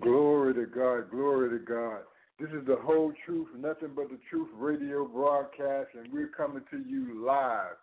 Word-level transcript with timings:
Glory 0.00 0.54
to 0.54 0.66
God, 0.66 1.10
glory 1.10 1.58
to 1.58 1.64
God. 1.64 2.00
This 2.38 2.50
is 2.50 2.66
the 2.66 2.76
whole 2.76 3.12
truth, 3.24 3.48
nothing 3.56 3.90
but 3.96 4.10
the 4.10 4.18
truth 4.30 4.48
radio 4.54 5.06
broadcast, 5.06 5.88
and 5.94 6.12
we're 6.12 6.28
coming 6.28 6.62
to 6.70 6.78
you 6.86 7.24
live 7.24 7.76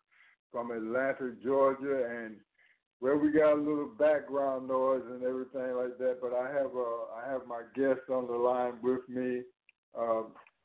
from 0.52 0.72
Atlanta, 0.72 1.34
Georgia, 1.44 2.08
and 2.10 2.36
where 3.00 3.18
we 3.18 3.32
got 3.32 3.54
a 3.54 3.60
little 3.60 3.90
background 4.00 4.68
noise 4.68 5.02
and 5.10 5.24
everything 5.24 5.76
like 5.76 5.98
that. 5.98 6.20
But 6.22 6.34
I 6.34 6.48
have 6.54 6.72
uh, 6.76 7.16
I 7.18 7.30
have 7.30 7.42
my 7.48 7.64
guest 7.76 8.10
on 8.10 8.28
the 8.28 8.34
line 8.34 8.76
with 8.82 9.08
me, 9.10 9.42
uh, 10.00 10.24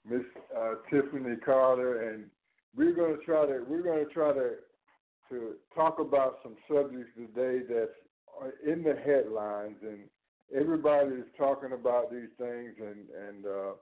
Miss 0.09 0.23
uh, 0.56 0.74
Tiffany 0.90 1.37
Carter, 1.45 2.10
and 2.10 2.26
we're 2.76 2.95
gonna 2.95 3.16
try 3.24 3.46
to 3.46 3.64
we're 3.66 3.82
gonna 3.82 4.04
try 4.04 4.32
to 4.32 4.51
to 5.30 5.54
talk 5.74 5.98
about 5.98 6.38
some 6.42 6.56
subjects 6.70 7.10
today 7.16 7.64
that's 7.68 8.52
in 8.64 8.82
the 8.85 8.95
headlines 9.04 9.76
and 9.82 10.01
everybody 10.54 11.10
is 11.10 11.26
talking 11.38 11.73
about 11.73 12.10
these 12.10 12.30
things, 12.38 12.74
and 12.79 13.09
and 13.29 13.46
uh, 13.46 13.73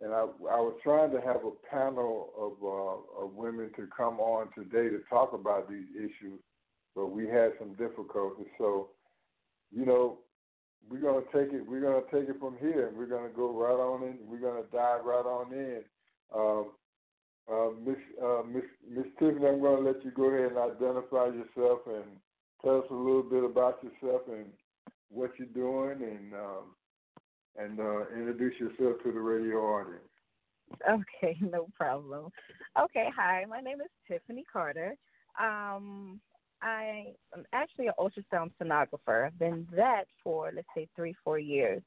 and 0.00 0.12
I 0.12 0.22
I 0.50 0.60
was 0.60 0.74
trying 0.82 1.10
to 1.12 1.20
have 1.20 1.44
a 1.44 1.52
panel 1.70 2.30
of 2.38 2.52
uh, 2.62 3.24
of 3.24 3.34
women 3.34 3.70
to 3.76 3.86
come 3.96 4.20
on 4.20 4.48
today 4.54 4.88
to 4.88 5.00
talk 5.08 5.32
about 5.32 5.68
these 5.68 5.86
issues, 5.96 6.40
but 6.94 7.06
we 7.06 7.26
had 7.26 7.52
some 7.58 7.74
difficulties. 7.74 8.46
So, 8.58 8.90
you 9.70 9.86
know, 9.86 10.18
we're 10.88 11.00
gonna 11.00 11.26
take 11.32 11.52
it. 11.52 11.66
We're 11.66 11.80
gonna 11.80 12.04
take 12.12 12.28
it 12.28 12.40
from 12.40 12.56
here, 12.60 12.92
we're 12.96 13.06
gonna 13.06 13.28
go 13.34 13.52
right 13.52 13.70
on 13.70 14.02
in. 14.02 14.18
We're 14.26 14.38
gonna 14.38 14.66
dive 14.72 15.04
right 15.04 15.26
on 15.26 15.52
in. 15.52 15.82
Um, 16.34 16.70
uh, 17.50 17.70
Miss 17.84 17.98
uh, 18.22 18.42
Miss 18.46 18.64
Miss 18.88 19.06
Tiffany, 19.18 19.46
I'm 19.46 19.60
gonna 19.60 19.80
let 19.80 20.04
you 20.04 20.10
go 20.12 20.24
ahead 20.24 20.52
and 20.52 20.58
identify 20.58 21.26
yourself 21.26 21.80
and 21.86 22.04
tell 22.62 22.78
us 22.78 22.86
a 22.90 22.94
little 22.94 23.24
bit 23.24 23.44
about 23.44 23.82
yourself 23.82 24.22
and 24.28 24.46
what 25.12 25.32
you're 25.38 25.48
doing 25.48 26.02
and 26.02 26.34
um, 26.34 26.74
and 27.56 27.80
uh, 27.80 28.08
introduce 28.16 28.58
yourself 28.58 29.02
to 29.04 29.12
the 29.12 29.20
radio 29.20 29.58
audience. 29.58 30.02
Okay, 30.88 31.36
no 31.40 31.68
problem. 31.76 32.30
Okay, 32.80 33.08
hi, 33.14 33.44
my 33.48 33.60
name 33.60 33.80
is 33.80 33.90
Tiffany 34.08 34.44
Carter. 34.50 34.94
Um, 35.40 36.20
I 36.62 37.12
am 37.36 37.44
actually 37.52 37.88
an 37.88 37.94
ultrasound 37.98 38.52
sonographer. 38.60 39.26
I've 39.26 39.38
been 39.38 39.66
that 39.74 40.04
for 40.22 40.50
let's 40.54 40.68
say 40.74 40.88
three, 40.94 41.14
four 41.24 41.38
years. 41.38 41.82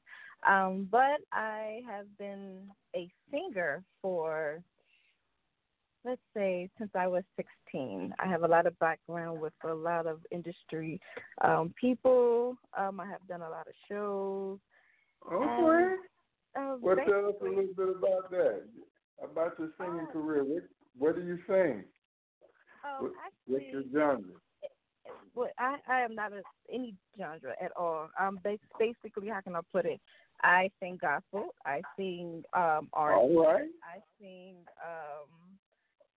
Um, 0.46 0.86
but 0.90 1.20
I 1.32 1.80
have 1.88 2.06
been 2.18 2.68
a 2.94 3.10
singer 3.30 3.82
for 4.02 4.62
let's 6.06 6.20
say 6.34 6.70
since 6.78 6.90
I 6.94 7.06
was 7.08 7.24
16. 7.36 8.14
I 8.18 8.26
have 8.26 8.44
a 8.44 8.48
lot 8.48 8.66
of 8.66 8.78
background 8.78 9.40
with 9.40 9.52
a 9.64 9.74
lot 9.74 10.06
of 10.06 10.20
industry 10.30 11.00
um, 11.42 11.74
people. 11.78 12.56
Um, 12.78 13.00
I 13.00 13.06
have 13.06 13.26
done 13.28 13.42
a 13.42 13.50
lot 13.50 13.66
of 13.66 13.74
shows. 13.88 14.58
Okay. 15.30 15.94
Uh, 16.56 16.76
Well, 16.80 16.96
tell 16.96 17.26
us 17.28 17.34
a 17.40 17.44
little 17.44 17.74
bit 17.76 17.88
about 17.98 18.30
that, 18.30 18.62
about 19.22 19.58
your 19.58 19.70
singing 19.78 20.06
career. 20.12 20.44
What 20.44 20.62
what 20.98 21.16
do 21.16 21.22
you 21.22 21.38
sing? 21.46 21.84
um, 22.84 23.02
What, 23.02 23.12
what's 23.46 23.64
your 23.72 23.80
actually, 23.80 23.92
genre? 23.92 24.22
well, 25.34 25.50
I, 25.58 25.76
I 25.88 26.00
am 26.00 26.14
not 26.14 26.32
a, 26.32 26.42
any 26.72 26.94
genre 27.18 27.54
at 27.62 27.72
all. 27.76 28.08
Um, 28.18 28.38
basically, 28.78 29.28
how 29.28 29.40
can 29.40 29.56
I 29.56 29.60
put 29.72 29.84
it? 29.84 30.00
I 30.42 30.70
sing 30.80 30.98
gospel. 31.00 31.54
I 31.64 31.82
sing 31.96 32.44
um 32.54 32.88
R. 32.92 33.14
All 33.14 33.44
right. 33.44 33.68
I 33.82 33.98
sing 34.20 34.54
um 34.82 35.55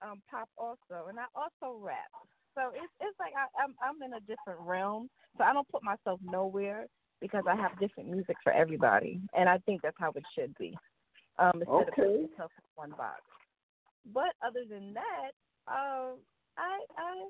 um 0.02 0.22
pop 0.30 0.50
also, 0.58 1.08
and 1.09 1.19
I 1.19 1.25
also 1.35 1.80
rap. 1.80 2.12
So 2.56 2.69
it's 2.74 2.94
it's 3.00 3.19
like 3.19 3.34
I, 3.35 3.47
I'm 3.62 3.75
I'm 3.81 4.02
in 4.02 4.13
a 4.18 4.22
different 4.22 4.59
realm. 4.62 5.09
So 5.38 5.44
I 5.44 5.53
don't 5.53 5.68
put 5.69 5.84
myself 5.84 6.19
nowhere 6.24 6.88
because 7.22 7.44
I 7.47 7.56
have 7.56 7.80
different 7.80 8.09
music 8.09 8.38
for 8.44 8.52
everybody, 8.52 9.19
and 9.38 9.50
I 9.50 9.57
think 9.59 9.81
that's 9.81 9.97
how 10.00 10.12
it 10.16 10.24
should 10.36 10.56
be. 10.57 10.78
Um, 11.40 11.62
instead 11.62 11.68
of 11.68 11.94
Okay. 11.94 12.02
putting 12.02 12.22
yourself 12.30 12.52
in 12.57 12.63
one 12.75 12.91
box. 12.91 13.22
But 14.13 14.34
other 14.46 14.63
than 14.69 14.94
that, 14.94 15.31
um, 15.68 16.18
I 16.57 16.80
I 16.97 17.28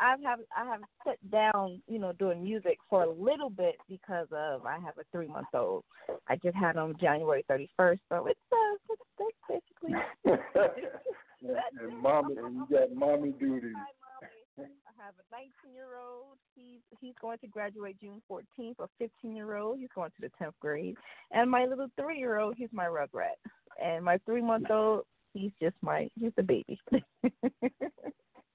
I 0.00 0.16
have 0.24 0.40
I 0.56 0.64
have 0.64 0.80
set 1.04 1.18
down, 1.30 1.82
you 1.88 1.98
know, 1.98 2.12
doing 2.12 2.42
music 2.42 2.78
for 2.88 3.02
a 3.02 3.10
little 3.10 3.50
bit 3.50 3.76
because 3.88 4.28
of 4.32 4.66
I 4.66 4.78
have 4.78 4.98
a 4.98 5.04
three 5.10 5.28
month 5.28 5.48
old. 5.54 5.84
I 6.28 6.36
just 6.36 6.56
had 6.56 6.76
him 6.76 6.94
January 7.00 7.44
thirty 7.48 7.68
first, 7.76 8.02
so 8.08 8.26
it's 8.26 8.38
uh 8.52 8.76
it's, 8.90 9.02
that's 9.18 9.62
basically 9.82 9.94
and, 11.42 11.56
and 11.80 12.02
mommy, 12.02 12.34
and 12.36 12.54
you 12.56 12.66
got 12.70 12.92
mommy 12.94 13.32
duties. 13.38 13.74
I 14.58 15.04
have 15.04 15.14
a 15.14 15.22
19 15.30 15.50
year 15.74 15.98
old. 16.02 16.36
He's 16.56 16.80
he's 17.00 17.14
going 17.20 17.38
to 17.38 17.46
graduate 17.46 17.96
June 18.00 18.20
14th. 18.30 18.74
A 18.80 18.88
15 18.98 19.36
year 19.36 19.56
old. 19.56 19.78
He's 19.78 19.88
going 19.94 20.10
to 20.10 20.20
the 20.20 20.44
10th 20.44 20.54
grade. 20.60 20.96
And 21.30 21.50
my 21.50 21.64
little 21.66 21.88
three 22.00 22.18
year 22.18 22.38
old. 22.38 22.54
He's 22.56 22.68
my 22.72 22.86
rugrat. 22.86 23.38
And 23.82 24.04
my 24.04 24.18
three 24.26 24.42
month 24.42 24.70
old. 24.70 25.02
He's 25.34 25.52
just 25.62 25.76
my 25.82 26.08
he's 26.18 26.32
a 26.38 26.42
baby. 26.42 26.78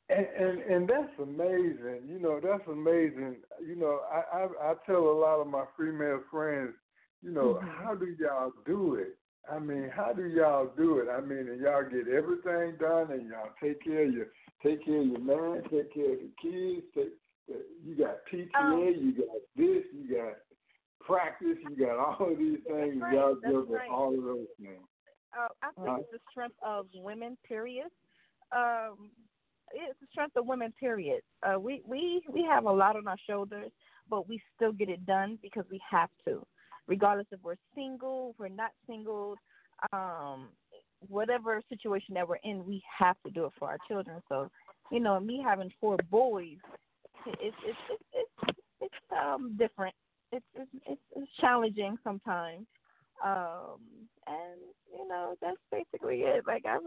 And, 0.10 0.28
and 0.38 0.60
and 0.62 0.88
that's 0.90 1.18
amazing. 1.22 2.02
You 2.08 2.20
know, 2.20 2.40
that's 2.44 2.68
amazing. 2.70 3.38
You 3.66 3.76
know, 3.76 4.02
I 4.12 4.40
I, 4.40 4.72
I 4.72 4.74
tell 4.86 4.98
a 5.08 5.18
lot 5.20 5.40
of 5.40 5.48
my 5.48 5.64
female 5.78 6.20
friends, 6.30 6.74
you 7.22 7.32
know, 7.32 7.56
Mhm. 7.64 7.68
how 7.82 7.96
do 7.96 8.08
y'all 8.20 8.52
do 8.66 8.96
it? 8.96 9.18
I 9.52 9.60
mean, 9.60 9.92
how 9.94 10.14
do 10.14 10.26
y'all 10.26 10.72
do 10.78 11.00
it? 11.00 11.08
I 11.10 11.20
mean, 11.22 11.50
and 11.50 11.60
y'all 11.60 11.84
get 11.84 12.08
everything 12.08 12.76
done, 12.80 13.12
and 13.12 13.28
y'all 13.28 13.50
take 13.62 13.84
care 13.84 14.06
of 14.06 14.14
your 14.14 14.28
take 14.62 14.86
care 14.86 15.02
of 15.02 15.08
your 15.08 15.20
man, 15.20 15.64
take 15.70 15.94
care 15.94 16.14
of 16.14 16.20
your 16.22 16.36
kids. 16.42 16.86
Take, 16.96 17.14
you 17.84 17.96
got 17.96 18.20
PTA, 18.32 18.50
Um, 18.56 18.80
you 18.80 19.12
got 19.18 19.36
this, 19.58 19.84
you 19.94 20.16
got 20.16 20.36
practice, 21.02 21.58
you 21.70 21.76
got 21.76 21.98
all 21.98 22.32
of 22.32 22.38
these 22.38 22.60
things. 22.66 23.02
right, 23.02 23.14
y'all 23.14 23.36
that's 23.36 23.54
juggle 23.54 23.76
right. 23.76 23.92
all 23.92 24.18
of 24.18 24.24
those 24.24 24.48
things. 24.58 24.80
uh, 25.38 25.48
I 25.62 25.72
think 25.74 25.88
Uh-huh. 25.88 25.98
it's 26.00 26.12
the 26.12 26.20
strength 26.32 26.56
of 26.64 26.88
women. 26.94 27.38
Period. 27.44 27.92
Um, 28.52 29.12
it's 29.74 30.00
the 30.00 30.08
strength 30.12 30.38
of 30.38 30.46
women. 30.46 30.72
Period. 30.80 31.22
Uh, 31.42 31.60
we 31.60 31.82
we 31.86 32.22
we 32.32 32.44
have 32.44 32.66
a 32.66 32.72
lot 32.72 32.96
on 32.96 33.08
our 33.08 33.18
shoulders, 33.28 33.72
but 34.10 34.28
we 34.30 34.42
still 34.56 34.72
get 34.72 34.88
it 34.90 35.06
done 35.06 35.38
because 35.42 35.66
we 35.70 35.82
have 35.90 36.10
to, 36.26 36.46
regardless 36.88 37.28
if 37.32 37.40
we're 37.44 37.56
single, 37.76 38.36
we're 38.38 38.50
not 38.50 38.72
single, 38.88 39.36
um, 39.92 40.50
whatever 41.08 41.62
situation 41.70 42.14
that 42.16 42.28
we're 42.28 42.38
in, 42.44 42.66
we 42.66 42.82
have 42.98 43.16
to 43.26 43.32
do 43.32 43.46
it 43.46 43.52
for 43.60 43.70
our 43.70 43.78
children. 43.88 44.22
So, 44.30 44.50
you 44.92 45.00
know, 45.00 45.20
me 45.20 45.42
having 45.44 45.72
four 45.82 45.98
boys, 46.10 46.58
it's 47.26 47.56
it's 47.66 47.78
it's 47.90 48.30
it's, 48.48 48.58
it's 48.82 48.96
um 49.12 49.56
different. 49.58 49.96
It's 50.32 50.46
it's 50.56 50.70
it's, 50.88 51.02
it's 51.16 51.32
challenging 51.40 51.98
sometimes. 52.04 52.66
Um, 53.24 53.80
and 54.28 54.60
you 54.92 55.08
know 55.08 55.36
that's 55.42 55.58
basically 55.72 56.22
it. 56.22 56.44
Like 56.46 56.64
I'm, 56.66 56.82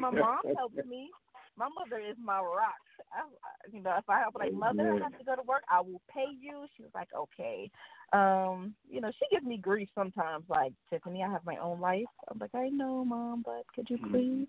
my 0.00 0.10
mom 0.10 0.38
helped 0.56 0.86
me. 0.86 1.10
My 1.58 1.68
mother 1.68 2.00
is 2.00 2.16
my 2.22 2.38
rock. 2.38 2.78
I, 3.12 3.24
you 3.72 3.82
know, 3.82 3.94
if 3.98 4.08
I 4.08 4.20
have 4.20 4.34
like 4.38 4.52
mother, 4.52 4.94
I 5.00 5.02
have 5.02 5.18
to 5.18 5.24
go 5.24 5.34
to 5.34 5.42
work. 5.42 5.62
I 5.68 5.80
will 5.80 6.00
pay 6.12 6.26
you. 6.40 6.66
She 6.76 6.82
was 6.82 6.92
like, 6.94 7.08
okay. 7.16 7.70
Um, 8.12 8.74
you 8.88 9.00
know, 9.00 9.10
she 9.18 9.34
gives 9.34 9.44
me 9.44 9.58
grief 9.58 9.88
sometimes. 9.94 10.44
Like 10.48 10.72
Tiffany, 10.88 11.22
I 11.22 11.30
have 11.30 11.44
my 11.44 11.56
own 11.56 11.80
life. 11.80 12.06
I'm 12.28 12.38
like, 12.38 12.54
I 12.54 12.68
know, 12.68 13.04
mom, 13.04 13.42
but 13.44 13.64
could 13.74 13.90
you 13.90 13.98
please? 14.10 14.46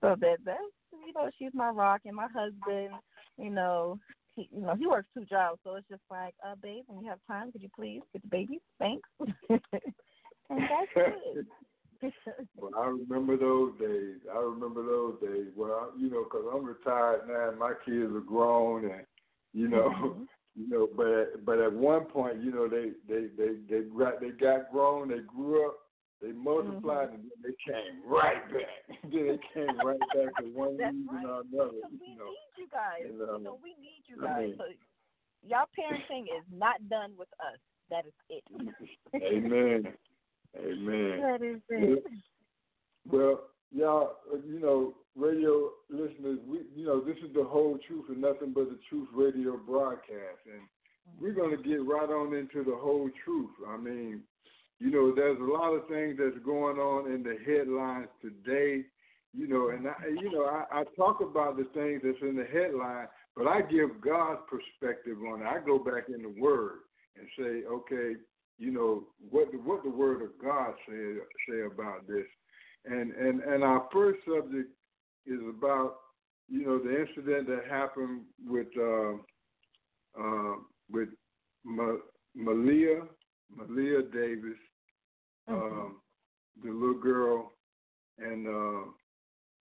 So 0.00 0.14
that 0.20 0.38
that's 0.44 0.58
you 0.92 1.12
know, 1.14 1.30
she's 1.38 1.54
my 1.54 1.70
rock, 1.70 2.02
and 2.04 2.16
my 2.16 2.28
husband, 2.34 2.94
you 3.38 3.50
know, 3.50 3.98
he 4.34 4.48
you 4.54 4.60
know 4.62 4.74
he 4.74 4.86
works 4.86 5.08
two 5.14 5.24
jobs, 5.24 5.58
so 5.64 5.76
it's 5.76 5.88
just 5.88 6.02
like, 6.10 6.34
uh, 6.46 6.54
babe, 6.62 6.84
when 6.86 7.02
you 7.02 7.08
have 7.10 7.18
time, 7.26 7.50
could 7.52 7.62
you 7.62 7.70
please 7.74 8.02
get 8.12 8.22
the 8.22 8.28
baby? 8.28 8.60
Thanks. 8.78 9.08
and 9.20 9.30
that's 10.50 10.92
it. 10.96 11.46
Well, 12.58 12.70
I 12.76 12.86
remember 12.86 13.36
those 13.36 13.72
days. 13.78 14.16
I 14.34 14.38
remember 14.38 14.82
those 14.82 15.20
days. 15.20 15.48
Well, 15.54 15.92
you 15.98 16.08
know, 16.08 16.24
because 16.24 16.44
I'm 16.52 16.64
retired 16.64 17.28
now, 17.28 17.50
and 17.50 17.58
my 17.58 17.74
kids 17.84 18.12
are 18.14 18.20
grown, 18.20 18.84
and 18.86 19.04
you 19.52 19.68
know, 19.68 19.90
Mhm. 19.90 20.26
you 20.56 20.68
know. 20.68 20.88
But 20.96 21.44
but 21.44 21.58
at 21.58 21.72
one 21.72 22.06
point, 22.06 22.40
you 22.42 22.50
know, 22.52 22.66
they 22.68 22.92
they 23.08 23.26
they 23.36 23.56
they 23.68 23.82
got 23.98 24.20
they 24.20 24.30
got 24.30 24.72
grown, 24.72 25.08
they 25.08 25.20
grew 25.20 25.68
up, 25.68 25.76
They 26.22 26.32
multiplied 26.32 27.10
and 27.10 27.24
then 27.28 27.38
they 27.44 27.54
came 27.72 28.00
right 28.08 28.40
back. 28.50 28.80
then 29.02 29.26
they 29.36 29.40
came 29.52 29.76
right 29.84 30.00
back 30.16 30.32
to 30.40 30.44
one 30.56 30.76
That's 30.78 30.94
reason 30.94 31.08
right. 31.12 31.24
or 31.26 31.40
another. 31.52 31.72
Because 31.76 31.92
we 32.00 32.12
You 32.12 32.18
know. 32.18 32.30
need 32.32 32.52
you 32.56 32.66
guys. 32.72 33.04
and, 33.04 33.20
um, 33.20 33.36
you 33.36 33.44
know, 33.44 33.58
we 33.62 33.70
need 33.76 34.02
you 34.08 34.16
I 34.22 34.26
guys. 34.26 34.48
mean- 34.48 34.56
so 34.56 34.64
y'all 35.46 35.68
parenting 35.76 36.24
is 36.24 36.44
not 36.50 36.88
done 36.88 37.12
with 37.18 37.28
us. 37.40 37.60
That 37.90 38.06
is 38.06 38.14
it. 38.30 38.44
Amen. 39.22 39.92
Amen. 40.58 41.20
That 41.22 41.42
is 41.42 41.60
it. 41.68 42.04
Well, 43.10 43.44
y'all, 43.72 44.16
uh, 44.32 44.38
you 44.46 44.60
know, 44.60 44.94
radio 45.16 45.70
listeners, 45.90 46.38
we, 46.46 46.60
you 46.74 46.86
know, 46.86 47.00
this 47.00 47.16
is 47.18 47.34
the 47.34 47.44
whole 47.44 47.78
truth 47.86 48.06
and 48.08 48.20
nothing 48.20 48.52
but 48.54 48.68
the 48.68 48.78
truth 48.88 49.08
radio 49.14 49.56
broadcast, 49.56 50.42
and 50.46 50.62
we're 51.20 51.34
going 51.34 51.56
to 51.56 51.62
get 51.62 51.86
right 51.86 52.08
on 52.08 52.34
into 52.34 52.64
the 52.64 52.76
whole 52.76 53.08
truth. 53.24 53.50
I 53.68 53.76
mean, 53.76 54.22
you 54.78 54.90
know, 54.90 55.14
there's 55.14 55.38
a 55.40 55.44
lot 55.44 55.72
of 55.72 55.88
things 55.88 56.18
that's 56.18 56.44
going 56.44 56.78
on 56.78 57.12
in 57.12 57.22
the 57.22 57.36
headlines 57.46 58.08
today. 58.20 58.84
You 59.34 59.46
know, 59.48 59.68
and 59.68 59.86
I, 59.86 59.94
you 60.08 60.32
know, 60.32 60.44
I, 60.44 60.80
I 60.80 60.84
talk 60.96 61.20
about 61.20 61.58
the 61.58 61.66
things 61.74 62.00
that's 62.02 62.22
in 62.22 62.36
the 62.36 62.44
headline, 62.44 63.06
but 63.36 63.46
I 63.46 63.60
give 63.60 64.00
God's 64.00 64.40
perspective 64.48 65.18
on 65.30 65.42
it. 65.42 65.46
I 65.46 65.58
go 65.64 65.78
back 65.78 66.04
in 66.08 66.22
the 66.22 66.40
Word 66.40 66.78
and 67.18 67.28
say, 67.38 67.66
okay, 67.66 68.14
you 68.58 68.72
know, 68.72 69.04
what 69.30 69.52
the, 69.52 69.58
what 69.58 69.82
the 69.82 69.90
Word 69.90 70.22
of 70.22 70.30
God 70.42 70.74
say 70.88 71.14
say 71.48 71.60
about 71.62 72.06
this. 72.06 72.26
And 72.84 73.12
and 73.12 73.40
and 73.42 73.64
our 73.64 73.88
first 73.92 74.20
subject 74.24 74.70
is 75.26 75.40
about 75.48 75.96
you 76.48 76.64
know 76.64 76.78
the 76.78 77.00
incident 77.00 77.48
that 77.48 77.64
happened 77.68 78.22
with 78.46 78.68
uh, 78.78 79.14
uh, 80.20 80.56
with 80.90 81.08
Ma- 81.64 82.02
Maleah 82.38 83.06
Maleah 83.54 84.12
Davis, 84.12 84.58
um, 85.48 85.96
the 86.62 86.70
little 86.70 87.00
girl, 87.00 87.52
and 88.18 88.46
uh, 88.46 88.90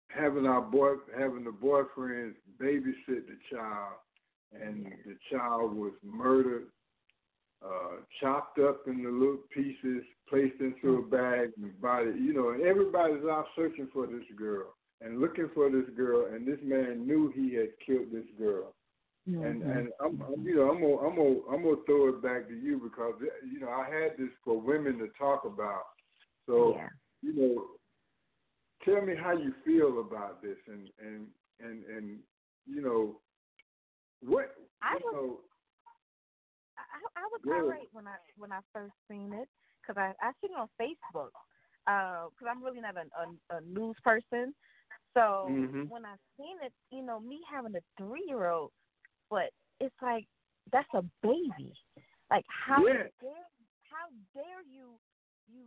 having 0.08 0.46
our 0.46 0.62
boy 0.62 0.94
having 1.18 1.44
the 1.44 1.52
boyfriend 1.52 2.34
babysit 2.60 3.06
the 3.06 3.38
child, 3.50 3.94
and 4.52 4.86
the 5.04 5.16
child 5.30 5.74
was 5.74 5.92
murdered, 6.04 6.66
uh, 7.64 7.96
chopped 8.20 8.58
up 8.58 8.82
into 8.86 9.10
little 9.10 9.38
pieces, 9.52 10.02
placed 10.28 10.60
into 10.60 10.98
a 10.98 11.02
bag, 11.02 11.50
and 11.60 11.80
body. 11.80 12.12
You 12.18 12.34
know, 12.34 12.50
and 12.50 12.62
everybody's 12.62 13.24
out 13.24 13.46
searching 13.56 13.88
for 13.92 14.06
this 14.06 14.24
girl 14.36 14.74
and 15.00 15.20
looking 15.20 15.50
for 15.54 15.70
this 15.70 15.88
girl, 15.96 16.26
and 16.32 16.46
this 16.46 16.58
man 16.62 17.06
knew 17.06 17.32
he 17.34 17.54
had 17.54 17.68
killed 17.84 18.10
this 18.12 18.24
girl. 18.38 18.74
And 19.26 19.60
and 19.62 19.88
I'm, 20.00 20.22
I'm 20.22 20.46
you 20.46 20.54
know 20.54 20.70
I'm 20.70 20.80
gonna 20.80 20.96
I'm 20.98 21.16
gonna 21.16 21.40
I'm 21.50 21.62
gonna 21.64 21.84
throw 21.84 22.10
it 22.10 22.22
back 22.22 22.46
to 22.46 22.54
you 22.54 22.78
because 22.78 23.14
you 23.52 23.58
know 23.58 23.70
I 23.70 23.84
had 23.84 24.12
this 24.16 24.30
for 24.44 24.60
women 24.60 24.98
to 24.98 25.08
talk 25.18 25.44
about. 25.44 25.82
So 26.46 26.74
yeah. 26.76 26.88
you 27.22 27.34
know, 27.34 27.64
tell 28.84 29.04
me 29.04 29.14
how 29.20 29.32
you 29.32 29.52
feel 29.64 29.98
about 29.98 30.42
this, 30.42 30.56
and 30.68 30.88
and 31.04 31.26
and 31.58 31.84
and 31.86 32.18
you 32.68 32.80
know, 32.80 33.16
what 34.22 34.54
I 34.80 34.92
you 34.92 35.00
was- 35.06 35.12
know, 35.12 35.38
I, 37.16 37.24
was 37.30 37.40
Good. 37.42 37.64
irate 37.64 37.88
when 37.92 38.06
I 38.06 38.16
when 38.36 38.52
I 38.52 38.60
first 38.72 38.94
seen 39.08 39.32
it 39.32 39.48
because 39.80 39.96
I 39.96 40.12
I 40.24 40.32
seen 40.40 40.50
it 40.52 40.58
on 40.58 40.68
Facebook 40.80 41.30
because 41.86 42.48
I'm 42.50 42.62
really 42.62 42.80
not 42.80 42.96
a, 42.96 43.06
a, 43.20 43.58
a 43.58 43.60
news 43.62 43.96
person. 44.02 44.54
So 45.14 45.46
Mhm. 45.48 45.88
when 45.88 46.04
I 46.04 46.16
seen 46.36 46.56
it, 46.62 46.72
you 46.90 47.02
know, 47.02 47.20
me 47.20 47.40
having 47.50 47.74
a 47.76 47.80
three 47.96 48.24
year 48.26 48.50
old, 48.50 48.72
but 49.30 49.50
it's 49.80 49.94
like 50.02 50.26
that's 50.72 50.92
a 50.94 51.02
baby. 51.22 51.72
Like 52.30 52.44
how 52.48 52.82
Yeah. 52.82 53.08
dare 53.20 53.48
how 53.90 54.08
dare 54.34 54.62
you 54.68 54.98
you 55.48 55.62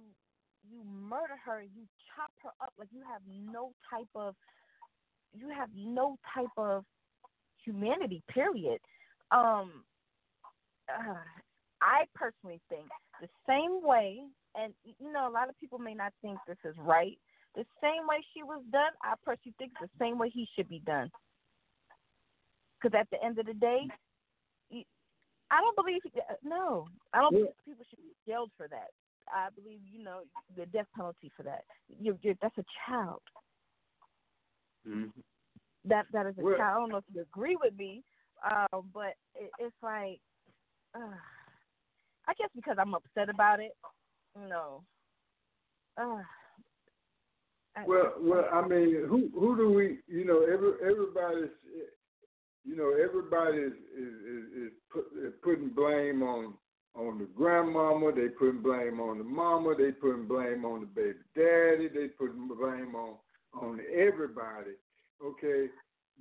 you 0.70 0.84
murder 0.84 1.38
her, 1.46 1.62
you 1.62 1.88
chop 2.16 2.32
her 2.44 2.52
up 2.62 2.74
like 2.78 2.90
you 2.92 3.02
have 3.12 3.22
no 3.28 3.74
type 3.90 4.10
of 4.16 4.36
you 5.34 5.50
have 5.50 5.70
no 5.76 6.18
type 6.34 6.56
of 6.58 6.86
humanity, 7.64 8.22
period. 8.30 8.80
Um 9.32 9.84
uh, 10.98 11.14
I 11.82 12.06
personally 12.16 12.60
think 12.70 12.88
the 13.22 13.30
same 13.48 13.82
way, 13.82 14.20
and 14.56 14.74
you 14.84 15.12
know, 15.12 15.28
a 15.30 15.32
lot 15.32 15.50
of 15.50 15.58
people 15.60 15.80
may 15.80 15.94
not 15.94 16.14
think 16.22 16.38
this 16.48 16.58
is 16.66 16.76
right. 16.78 17.18
The 17.56 17.66
same 17.82 18.08
way 18.08 18.24
she 18.34 18.44
was 18.44 18.62
done, 18.72 18.92
I 19.04 19.14
personally 19.26 19.56
think 19.58 19.72
the 19.82 19.90
same 20.00 20.18
way 20.20 20.30
he 20.30 20.48
should 20.56 20.70
be 20.70 20.80
done. 20.86 21.10
Because 22.82 22.98
at 23.00 23.10
the 23.12 23.24
end 23.24 23.40
of 23.40 23.46
the 23.46 23.54
day, 23.54 23.82
I 25.52 25.62
don't 25.62 25.76
believe 25.76 26.02
uh, 26.16 26.36
no, 26.44 26.86
I 27.14 27.22
don't 27.22 27.34
Yeah. 27.34 27.40
believe 27.40 27.56
people 27.66 27.86
should 27.90 28.00
be 28.00 28.14
jailed 28.28 28.52
for 28.56 28.68
that. 28.68 28.90
I 29.34 29.50
believe 29.56 29.80
you 29.92 30.04
know 30.04 30.22
the 30.56 30.66
death 30.68 30.88
penalty 30.96 31.32
for 31.36 31.44
that. 31.44 31.64
You're, 32.00 32.18
you're 32.22 32.36
that's 32.42 32.58
a 32.58 32.66
child. 32.86 33.22
Mhm. 34.88 35.12
That 35.86 36.06
that 36.14 36.26
is 36.28 36.38
a 36.38 36.42
Well- 36.42 36.58
child. 36.58 36.78
I 36.78 36.80
don't 36.80 36.90
know 36.90 36.98
if 36.98 37.06
you 37.14 37.22
agree 37.22 37.56
with 37.56 37.76
me, 37.76 38.04
um, 38.50 38.90
but 38.94 39.16
it, 39.36 39.52
it's 39.60 39.76
like, 39.82 40.20
uh, 40.96 41.18
I 42.28 42.34
guess 42.38 42.50
because 42.56 42.78
I'm 42.80 42.94
upset 42.94 43.30
about 43.30 43.60
it. 43.60 43.72
No. 44.36 44.84
Uh, 45.98 46.22
I- 47.76 47.86
Well, 47.86 48.14
well, 48.20 48.46
I 48.52 48.68
mean, 48.68 49.06
who 49.08 49.30
who 49.40 49.56
do 49.58 49.72
we? 49.72 50.00
You 50.08 50.26
know, 50.26 50.42
every 50.44 50.74
everybody's, 50.82 51.52
you 52.64 52.76
know, 52.76 52.92
everybody 52.92 53.58
is 53.58 53.74
is 53.74 54.14
is, 54.14 54.44
is, 54.68 54.72
put, 54.92 55.06
is 55.24 55.34
putting 55.44 55.70
blame 55.70 56.22
on 56.24 56.54
on 56.96 57.20
the 57.20 57.26
grandmama. 57.36 58.12
They 58.14 58.30
putting 58.30 58.62
blame 58.62 59.00
on 59.00 59.18
the 59.18 59.24
mama. 59.24 59.76
They 59.78 59.92
putting 59.92 60.28
blame 60.28 60.66
on 60.66 60.82
the 60.82 60.88
baby 60.88 61.20
daddy. 61.36 61.88
They 61.88 62.08
putting 62.10 62.48
blame 62.48 62.96
on 62.96 63.16
on 63.54 63.80
everybody. 63.94 64.76
Okay, 65.24 65.68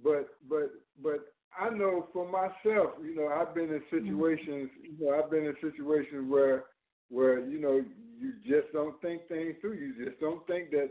but 0.03 0.29
but 0.49 0.71
but 1.03 1.27
I 1.59 1.71
know 1.71 2.09
for 2.13 2.27
myself, 2.31 2.93
you 3.03 3.15
know, 3.17 3.29
I've 3.29 3.55
been 3.55 3.71
in 3.71 3.83
situations. 3.91 4.71
You 4.83 4.97
know, 5.01 5.19
I've 5.19 5.31
been 5.31 5.45
in 5.45 5.55
situations 5.61 6.31
where 6.31 6.65
where 7.11 7.41
you 7.41 7.61
know 7.61 7.83
you 8.19 8.33
just 8.47 8.73
don't 8.73 9.01
think 9.01 9.27
things 9.29 9.55
through. 9.61 9.75
You 9.75 10.05
just 10.05 10.21
don't 10.21 10.47
think 10.47 10.71
that 10.71 10.91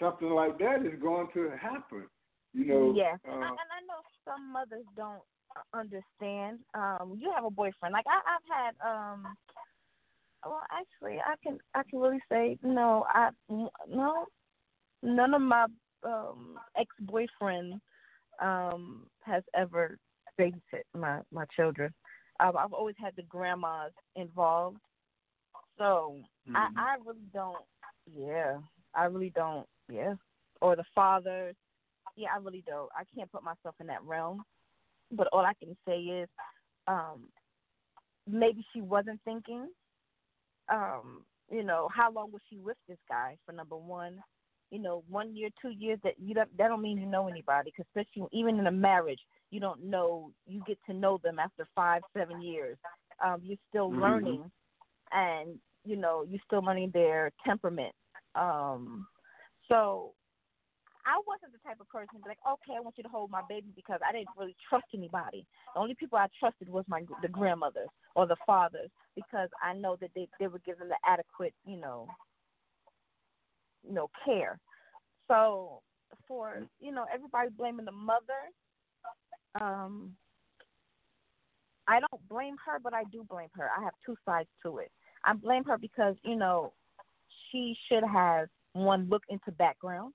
something 0.00 0.30
like 0.30 0.58
that 0.58 0.84
is 0.84 1.00
going 1.00 1.28
to 1.34 1.50
happen. 1.60 2.06
You 2.52 2.64
know. 2.64 2.92
yeah, 2.96 3.14
Uh, 3.26 3.34
and, 3.34 3.44
I, 3.44 3.48
and 3.48 3.70
I 3.70 3.80
know 3.86 4.02
some 4.24 4.52
mothers 4.52 4.84
don't 4.96 5.22
understand. 5.72 6.58
Um, 6.74 7.18
you 7.20 7.30
have 7.34 7.44
a 7.44 7.50
boyfriend. 7.50 7.92
Like 7.92 8.06
I, 8.06 8.20
I've 8.34 8.74
had. 8.74 8.88
Um, 8.88 9.26
well, 10.44 10.62
actually, 10.72 11.18
I 11.20 11.34
can 11.42 11.58
I 11.74 11.82
can 11.88 12.00
really 12.00 12.20
say 12.30 12.58
no. 12.64 13.06
I 13.08 13.30
no, 13.48 14.26
none 15.02 15.34
of 15.34 15.40
my 15.40 15.66
um, 16.04 16.58
ex 16.76 16.88
boyfriends 17.04 17.80
um, 18.42 19.06
has 19.22 19.42
ever 19.54 19.96
babysit 20.38 20.82
my 20.96 21.20
my 21.32 21.44
children. 21.56 21.92
I've, 22.40 22.56
I've 22.56 22.72
always 22.72 22.96
had 22.98 23.14
the 23.16 23.22
grandmas 23.22 23.92
involved, 24.16 24.78
so 25.78 26.18
mhm. 26.48 26.56
I, 26.56 26.68
I 26.76 26.96
really 27.04 27.28
don't. 27.32 27.64
Yeah, 28.12 28.58
I 28.94 29.04
really 29.04 29.30
don't. 29.34 29.66
Yeah, 29.90 30.14
or 30.60 30.76
the 30.76 30.84
fathers. 30.94 31.54
Yeah, 32.16 32.28
I 32.34 32.38
really 32.38 32.64
don't. 32.66 32.90
I 32.96 33.04
can't 33.14 33.30
put 33.32 33.42
myself 33.44 33.74
in 33.80 33.86
that 33.86 34.02
realm. 34.02 34.42
But 35.10 35.28
all 35.32 35.44
I 35.44 35.52
can 35.54 35.76
say 35.86 35.98
is, 35.98 36.28
um, 36.86 37.28
maybe 38.26 38.64
she 38.72 38.80
wasn't 38.80 39.20
thinking. 39.24 39.68
Um, 40.68 41.24
you 41.50 41.62
know, 41.62 41.88
how 41.94 42.10
long 42.10 42.32
was 42.32 42.40
she 42.48 42.58
with 42.58 42.78
this 42.88 42.98
guy? 43.08 43.36
For 43.44 43.52
number 43.52 43.76
one, 43.76 44.22
you 44.72 44.78
know, 44.78 45.04
one 45.08 45.36
year, 45.36 45.50
two 45.60 45.68
years. 45.68 46.00
That 46.02 46.14
you 46.18 46.34
don't. 46.34 46.56
That 46.56 46.68
don't 46.68 46.82
mean 46.82 46.98
you 46.98 47.06
know 47.06 47.28
anybody. 47.28 47.70
Because 47.70 47.86
especially 47.94 48.26
even 48.32 48.58
in 48.58 48.66
a 48.66 48.72
marriage, 48.72 49.20
you 49.50 49.60
don't 49.60 49.84
know. 49.84 50.32
You 50.46 50.62
get 50.66 50.78
to 50.86 50.94
know 50.94 51.20
them 51.22 51.38
after 51.38 51.68
five, 51.76 52.02
seven 52.16 52.40
years. 52.40 52.78
Um, 53.22 53.40
you're 53.44 53.58
still 53.68 53.92
Mhm. 53.92 54.00
learning, 54.00 54.50
and 55.12 55.60
you 55.84 55.96
know, 55.96 56.22
you're 56.22 56.40
still 56.46 56.62
learning 56.62 56.90
their 56.90 57.30
temperament. 57.44 57.94
Um, 58.34 59.06
so 59.68 60.14
I 61.04 61.20
wasn't 61.26 61.52
the 61.52 61.58
type 61.58 61.80
of 61.80 61.88
person 61.88 62.16
to 62.16 62.22
be 62.22 62.28
like, 62.28 62.38
okay, 62.46 62.74
I 62.76 62.80
want 62.80 62.96
you 62.96 63.02
to 63.02 63.08
hold 63.08 63.30
my 63.30 63.42
baby 63.48 63.72
because 63.74 64.00
I 64.06 64.12
didn't 64.12 64.30
really 64.36 64.56
trust 64.68 64.86
anybody. 64.94 65.44
The 65.74 65.80
only 65.80 65.94
people 65.94 66.18
I 66.18 66.28
trusted 66.38 66.68
was 66.68 66.84
my 66.88 67.02
the 67.20 67.28
grandmothers 67.28 67.88
or 68.14 68.26
the 68.26 68.36
fathers 68.46 68.90
because 69.14 69.50
I 69.62 69.74
know 69.74 69.96
that 70.00 70.10
they 70.14 70.28
they 70.40 70.46
would 70.46 70.64
give 70.64 70.78
them 70.78 70.88
the 70.88 70.98
adequate, 71.04 71.54
you 71.66 71.76
know, 71.76 72.08
you 73.86 73.94
know, 73.94 74.08
care. 74.24 74.58
So 75.28 75.80
for 76.28 76.62
you 76.80 76.92
know 76.92 77.06
everybody 77.12 77.48
blaming 77.56 77.84
the 77.84 77.92
mother, 77.92 78.42
um, 79.60 80.12
I 81.88 82.00
don't 82.00 82.28
blame 82.28 82.56
her, 82.66 82.78
but 82.82 82.94
I 82.94 83.04
do 83.04 83.24
blame 83.28 83.48
her. 83.54 83.68
I 83.76 83.82
have 83.82 83.94
two 84.04 84.16
sides 84.24 84.48
to 84.64 84.78
it. 84.78 84.90
I 85.24 85.32
blame 85.34 85.64
her 85.64 85.78
because 85.78 86.16
you 86.22 86.36
know 86.36 86.72
she 87.50 87.76
should 87.88 88.04
have 88.04 88.48
one 88.72 89.08
look 89.08 89.22
into 89.28 89.50
background. 89.52 90.12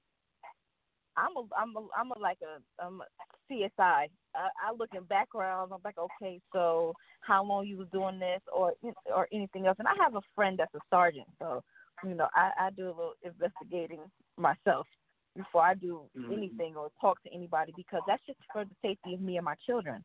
I'm 1.18 1.36
a 1.36 1.42
I'm 1.58 1.76
a 1.76 1.88
I'm 1.98 2.12
a 2.12 2.20
like 2.20 2.38
a 2.44 2.84
I'm 2.84 3.02
a 3.02 3.06
CSI. 3.52 3.70
I, 3.80 4.08
I 4.36 4.72
look 4.78 4.90
in 4.96 5.04
background. 5.04 5.72
I'm 5.74 5.80
like, 5.84 5.98
okay, 5.98 6.40
so 6.54 6.94
how 7.22 7.44
long 7.44 7.66
you 7.66 7.78
was 7.78 7.88
doing 7.92 8.20
this, 8.20 8.42
or 8.56 8.74
or 9.14 9.28
anything 9.34 9.66
else. 9.66 9.78
And 9.80 9.88
I 9.88 9.94
have 10.02 10.16
a 10.16 10.22
friend 10.36 10.58
that's 10.60 10.74
a 10.76 10.80
sergeant, 10.90 11.28
so 11.40 11.64
you 12.04 12.14
know, 12.14 12.28
I, 12.34 12.52
I 12.60 12.70
do 12.72 12.88
a 12.88 12.96
little 12.96 13.14
investigating 13.24 14.02
myself 14.38 14.88
before 15.36 15.64
I 15.64 15.74
do 15.74 16.10
Mhm. 16.18 16.32
anything 16.34 16.76
or 16.76 16.90
talk 17.00 17.22
to 17.24 17.34
anybody 17.34 17.74
because 17.76 18.02
that's 18.08 18.26
just 18.26 18.40
for 18.52 18.66
the 18.66 18.76
safety 18.82 19.14
of 19.14 19.22
me 19.22 19.38
and 19.38 19.46
my 19.46 19.56
children. 19.66 20.04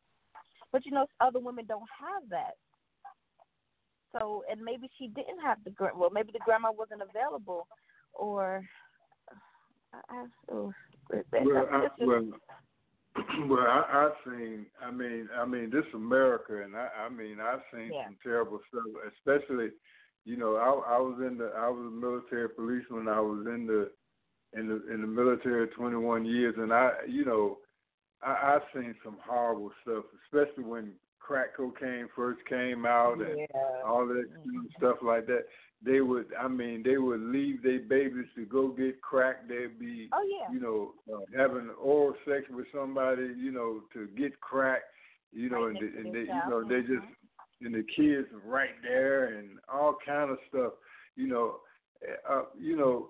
But 0.70 0.84
you 0.86 0.92
know, 0.92 1.06
other 1.20 1.38
women 1.38 1.66
don't 1.66 1.88
have 2.00 2.28
that. 2.30 2.56
So, 4.12 4.44
and 4.50 4.62
maybe 4.62 4.90
she 4.98 5.08
didn't 5.08 5.40
have 5.40 5.62
the 5.64 5.70
gra- 5.70 5.96
well, 5.96 6.10
maybe 6.10 6.32
the 6.32 6.38
grandma 6.40 6.70
wasn't 6.70 7.02
available, 7.02 7.66
or 8.12 8.62
I, 9.94 10.00
I, 10.08 10.26
oh, 10.50 10.72
it- 11.10 11.26
it- 11.32 11.46
Well, 11.46 11.68
I, 11.70 11.88
just- 11.88 12.00
well, 12.00 12.22
well, 13.48 13.66
I, 13.66 14.06
I've 14.06 14.16
seen. 14.24 14.66
I 14.80 14.90
mean, 14.90 15.28
I 15.34 15.44
mean, 15.44 15.70
this 15.70 15.84
America, 15.94 16.62
and 16.62 16.76
I, 16.76 16.88
I 17.06 17.08
mean, 17.08 17.40
I've 17.40 17.62
seen 17.72 17.92
Yeah. 17.92 18.04
some 18.04 18.16
terrible 18.22 18.60
stuff. 18.68 18.84
Especially, 19.16 19.70
you 20.24 20.36
know, 20.36 20.56
I, 20.56 20.96
I 20.96 20.98
was 21.00 21.18
in 21.26 21.38
the, 21.38 21.52
I 21.56 21.68
was 21.68 21.86
a 21.86 21.90
military 21.90 22.48
policeman. 22.48 23.08
I 23.08 23.20
was 23.20 23.46
in 23.46 23.66
the, 23.66 23.90
in 24.58 24.68
the, 24.68 24.92
in 24.92 25.00
the 25.00 25.06
military 25.06 25.68
21 25.68 26.24
years, 26.24 26.54
and 26.58 26.72
I, 26.72 26.90
you 27.08 27.24
know, 27.24 27.58
I, 28.22 28.54
I've 28.54 28.62
seen 28.74 28.94
some 29.04 29.16
horrible 29.26 29.72
stuff, 29.82 30.04
especially 30.24 30.64
when 30.64 30.92
crack 31.18 31.56
cocaine 31.56 32.08
first 32.14 32.40
came 32.48 32.84
out 32.84 33.18
and 33.20 33.38
yeah. 33.38 33.86
all 33.86 34.06
that 34.06 34.26
stuff 34.76 34.96
like 35.02 35.26
that. 35.26 35.44
They 35.84 36.00
would, 36.00 36.26
I 36.38 36.46
mean, 36.46 36.82
they 36.84 36.98
would 36.98 37.20
leave 37.20 37.62
their 37.62 37.80
babies 37.80 38.26
to 38.36 38.44
go 38.44 38.68
get 38.68 39.02
crack. 39.02 39.48
They'd 39.48 39.78
be, 39.78 40.08
Oh 40.12 40.24
yeah. 40.28 40.52
you 40.54 40.60
know, 40.60 40.92
uh, 41.12 41.20
having 41.36 41.70
oral 41.70 42.14
sex 42.24 42.44
with 42.50 42.66
somebody, 42.72 43.30
you 43.36 43.50
know, 43.50 43.80
to 43.94 44.06
get 44.16 44.40
crack, 44.40 44.82
you 45.32 45.50
know, 45.50 45.66
Right 45.66 45.76
and, 45.76 45.94
they, 45.94 45.98
and 45.98 46.14
they, 46.14 46.20
you 46.20 46.42
know, 46.48 46.62
they 46.62 46.82
just, 46.82 47.06
and 47.64 47.74
the 47.74 47.84
kids 47.96 48.28
right 48.44 48.80
there 48.82 49.38
and 49.38 49.58
all 49.72 49.96
kind 50.04 50.30
of 50.30 50.38
stuff, 50.48 50.72
you 51.16 51.28
know, 51.28 51.56
uh, 52.28 52.42
you 52.58 52.76
know, 52.76 53.08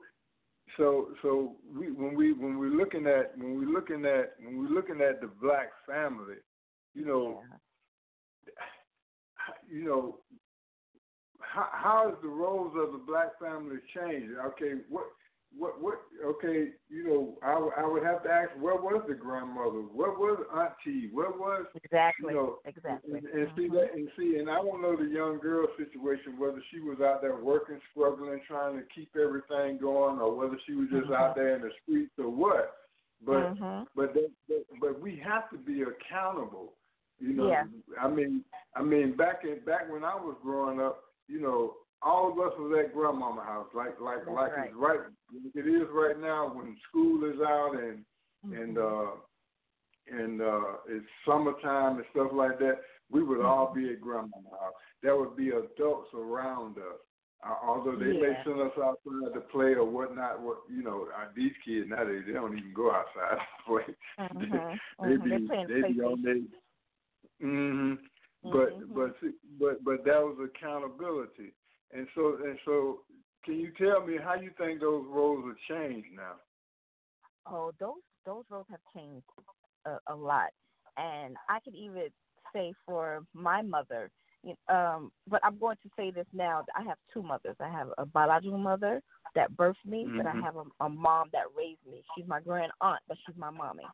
so 0.76 1.08
so 1.22 1.56
we 1.76 1.90
when 1.90 2.14
we 2.14 2.32
when 2.32 2.58
we're 2.58 2.70
looking 2.70 3.06
at 3.06 3.36
when 3.36 3.58
we're 3.58 3.72
looking 3.72 4.04
at 4.04 4.34
when 4.42 4.58
we're 4.58 4.74
looking 4.74 5.00
at 5.00 5.20
the 5.20 5.28
black 5.40 5.68
family, 5.86 6.36
you 6.94 7.04
know, 7.04 7.42
you 9.70 9.84
know, 9.84 10.18
how 11.40 11.68
how 11.72 12.08
has 12.08 12.18
the 12.22 12.28
roles 12.28 12.74
of 12.76 12.92
the 12.92 12.98
black 12.98 13.38
family 13.40 13.76
changed? 13.94 14.32
Okay, 14.46 14.74
what 14.88 15.04
what 15.56 15.80
what? 15.82 16.00
Okay, 16.24 16.70
you 16.88 17.04
know, 17.04 17.38
I 17.42 17.82
I 17.82 17.86
would 17.86 18.02
have 18.04 18.22
to 18.24 18.30
ask, 18.30 18.50
where 18.60 18.76
was 18.76 19.02
the 19.08 19.14
grandmother? 19.14 19.80
Where 19.92 20.12
was 20.12 20.38
auntie? 20.54 21.10
Where 21.12 21.30
was 21.30 21.66
Exactly. 21.82 22.32
you 22.32 22.36
know, 22.36 22.58
exactly. 22.64 23.18
and, 23.18 23.26
and 23.26 23.48
see 23.56 23.68
Mhm. 23.68 23.72
that, 23.72 23.92
and 23.94 24.08
see, 24.16 24.38
and 24.38 24.48
I 24.50 24.56
don't 24.56 24.80
know 24.80 24.96
the 24.96 25.04
young 25.04 25.38
girl 25.38 25.66
situation 25.76 26.38
whether 26.38 26.62
she 26.70 26.80
was 26.80 27.00
out 27.00 27.22
there 27.22 27.36
working, 27.36 27.80
struggling, 27.90 28.40
trying 28.46 28.78
to 28.78 28.84
keep 28.94 29.14
everything 29.16 29.78
going, 29.78 30.18
or 30.20 30.34
whether 30.34 30.58
she 30.66 30.74
was 30.74 30.88
just 30.90 31.10
out 31.10 31.34
there 31.34 31.54
in 31.56 31.62
the 31.62 31.70
streets 31.82 32.12
or 32.18 32.28
what. 32.30 32.76
But 33.24 33.54
Mhm. 33.54 33.86
but 33.94 34.14
that, 34.14 34.30
that, 34.48 34.64
but 34.80 35.00
we 35.00 35.16
have 35.16 35.50
to 35.50 35.58
be 35.58 35.82
accountable. 35.82 36.74
You 37.18 37.34
know, 37.34 37.48
Yeah. 37.48 37.66
I 38.00 38.08
mean, 38.08 38.44
I 38.74 38.82
mean, 38.82 39.16
back 39.16 39.44
in 39.44 39.60
back 39.60 39.88
when 39.90 40.02
I 40.04 40.14
was 40.14 40.36
growing 40.42 40.80
up, 40.80 41.04
you 41.28 41.40
know, 41.40 41.76
all 42.04 42.32
of 42.32 42.38
us 42.38 42.52
was 42.58 42.76
at 42.84 42.94
grandmama 42.94 43.42
house, 43.42 43.68
like 43.74 44.00
like 44.00 44.18
That's 44.24 44.30
like 44.30 44.52
right. 44.52 44.68
it's 44.68 44.76
right. 44.76 45.00
It 45.54 45.66
is 45.66 45.88
right 45.92 46.18
now 46.18 46.52
when 46.54 46.76
school 46.88 47.24
is 47.24 47.40
out 47.40 47.74
and 47.74 48.04
and 48.52 48.76
Mhm. 48.76 48.78
uh 48.78 49.10
and 50.10 50.40
uh 50.42 50.76
it's 50.88 51.06
summertime 51.26 51.96
and 51.96 52.06
stuff 52.12 52.32
like 52.32 52.58
that, 52.58 52.80
we 53.10 53.22
would 53.22 53.40
all 53.40 53.66
Mm-hmm. 53.66 53.80
be 53.86 53.92
at 53.92 54.00
grandma's 54.00 54.44
house. 54.50 54.74
There 55.02 55.16
would 55.16 55.36
be 55.36 55.50
adults 55.50 56.12
around 56.14 56.78
us. 56.78 57.00
Uh, 57.44 57.56
although 57.64 57.96
they 57.96 58.12
may 58.12 58.30
Yeah. 58.30 58.44
send 58.44 58.60
us 58.60 58.70
outside 58.78 59.34
to 59.34 59.40
play 59.50 59.74
or 59.74 59.84
whatnot, 59.84 60.40
what 60.40 60.58
you 60.70 60.82
know, 60.82 61.08
uh, 61.16 61.26
these 61.34 61.52
kids 61.64 61.88
now 61.88 62.04
they 62.04 62.20
they 62.20 62.32
don't 62.32 62.56
even 62.56 62.72
go 62.72 62.92
outside. 62.92 63.38
Boy, 63.66 63.82
Mhm. 64.20 64.78
they 65.02 65.16
Mhm. 65.16 65.24
be 65.24 65.30
They're 65.30 65.40
playing 65.40 65.66
they 65.68 65.92
be 65.92 66.00
on 66.00 66.22
their 66.22 66.36
mhm. 67.42 67.98
But 68.44 68.80
Mhm. 68.80 68.94
but 68.94 69.16
see, 69.20 69.32
but 69.58 69.82
but 69.84 70.04
that 70.04 70.20
was 70.22 70.38
accountability. 70.44 71.52
And 71.92 72.06
so 72.14 72.36
and 72.44 72.58
so 72.64 73.00
can 73.44 73.58
you 73.58 73.72
tell 73.72 74.04
me 74.06 74.16
how 74.22 74.34
you 74.34 74.50
think 74.58 74.80
those 74.80 75.04
roles 75.08 75.44
have 75.46 75.58
changed 75.78 76.08
now? 76.14 76.36
Oh, 77.46 77.72
those 77.78 78.02
those 78.24 78.44
roles 78.50 78.66
have 78.70 78.80
changed 78.94 79.26
a, 79.86 79.98
a 80.08 80.14
lot, 80.14 80.50
and 80.96 81.36
I 81.48 81.60
could 81.60 81.74
even 81.74 82.08
say 82.52 82.72
for 82.86 83.24
my 83.34 83.62
mother. 83.62 84.10
Um, 84.68 85.12
but 85.26 85.40
I'm 85.44 85.58
going 85.58 85.76
to 85.82 85.90
say 85.96 86.10
this 86.10 86.26
now. 86.32 86.64
I 86.76 86.82
have 86.82 86.98
two 87.12 87.22
mothers. 87.22 87.56
I 87.60 87.68
have 87.70 87.88
a 87.98 88.06
biological 88.06 88.58
mother 88.58 89.00
that 89.34 89.52
birthed 89.52 89.84
me, 89.86 90.10
but 90.16 90.26
I 90.26 90.34
Mhm. 90.34 90.40
have 90.40 90.56
a, 90.56 90.64
a 90.80 90.88
mom 90.88 91.28
that 91.32 91.44
raised 91.56 91.84
me. 91.88 92.02
She's 92.14 92.26
my 92.26 92.40
grand 92.40 92.72
aunt, 92.80 93.00
but 93.08 93.16
she's 93.26 93.36
my 93.36 93.50
mommy. 93.50 93.92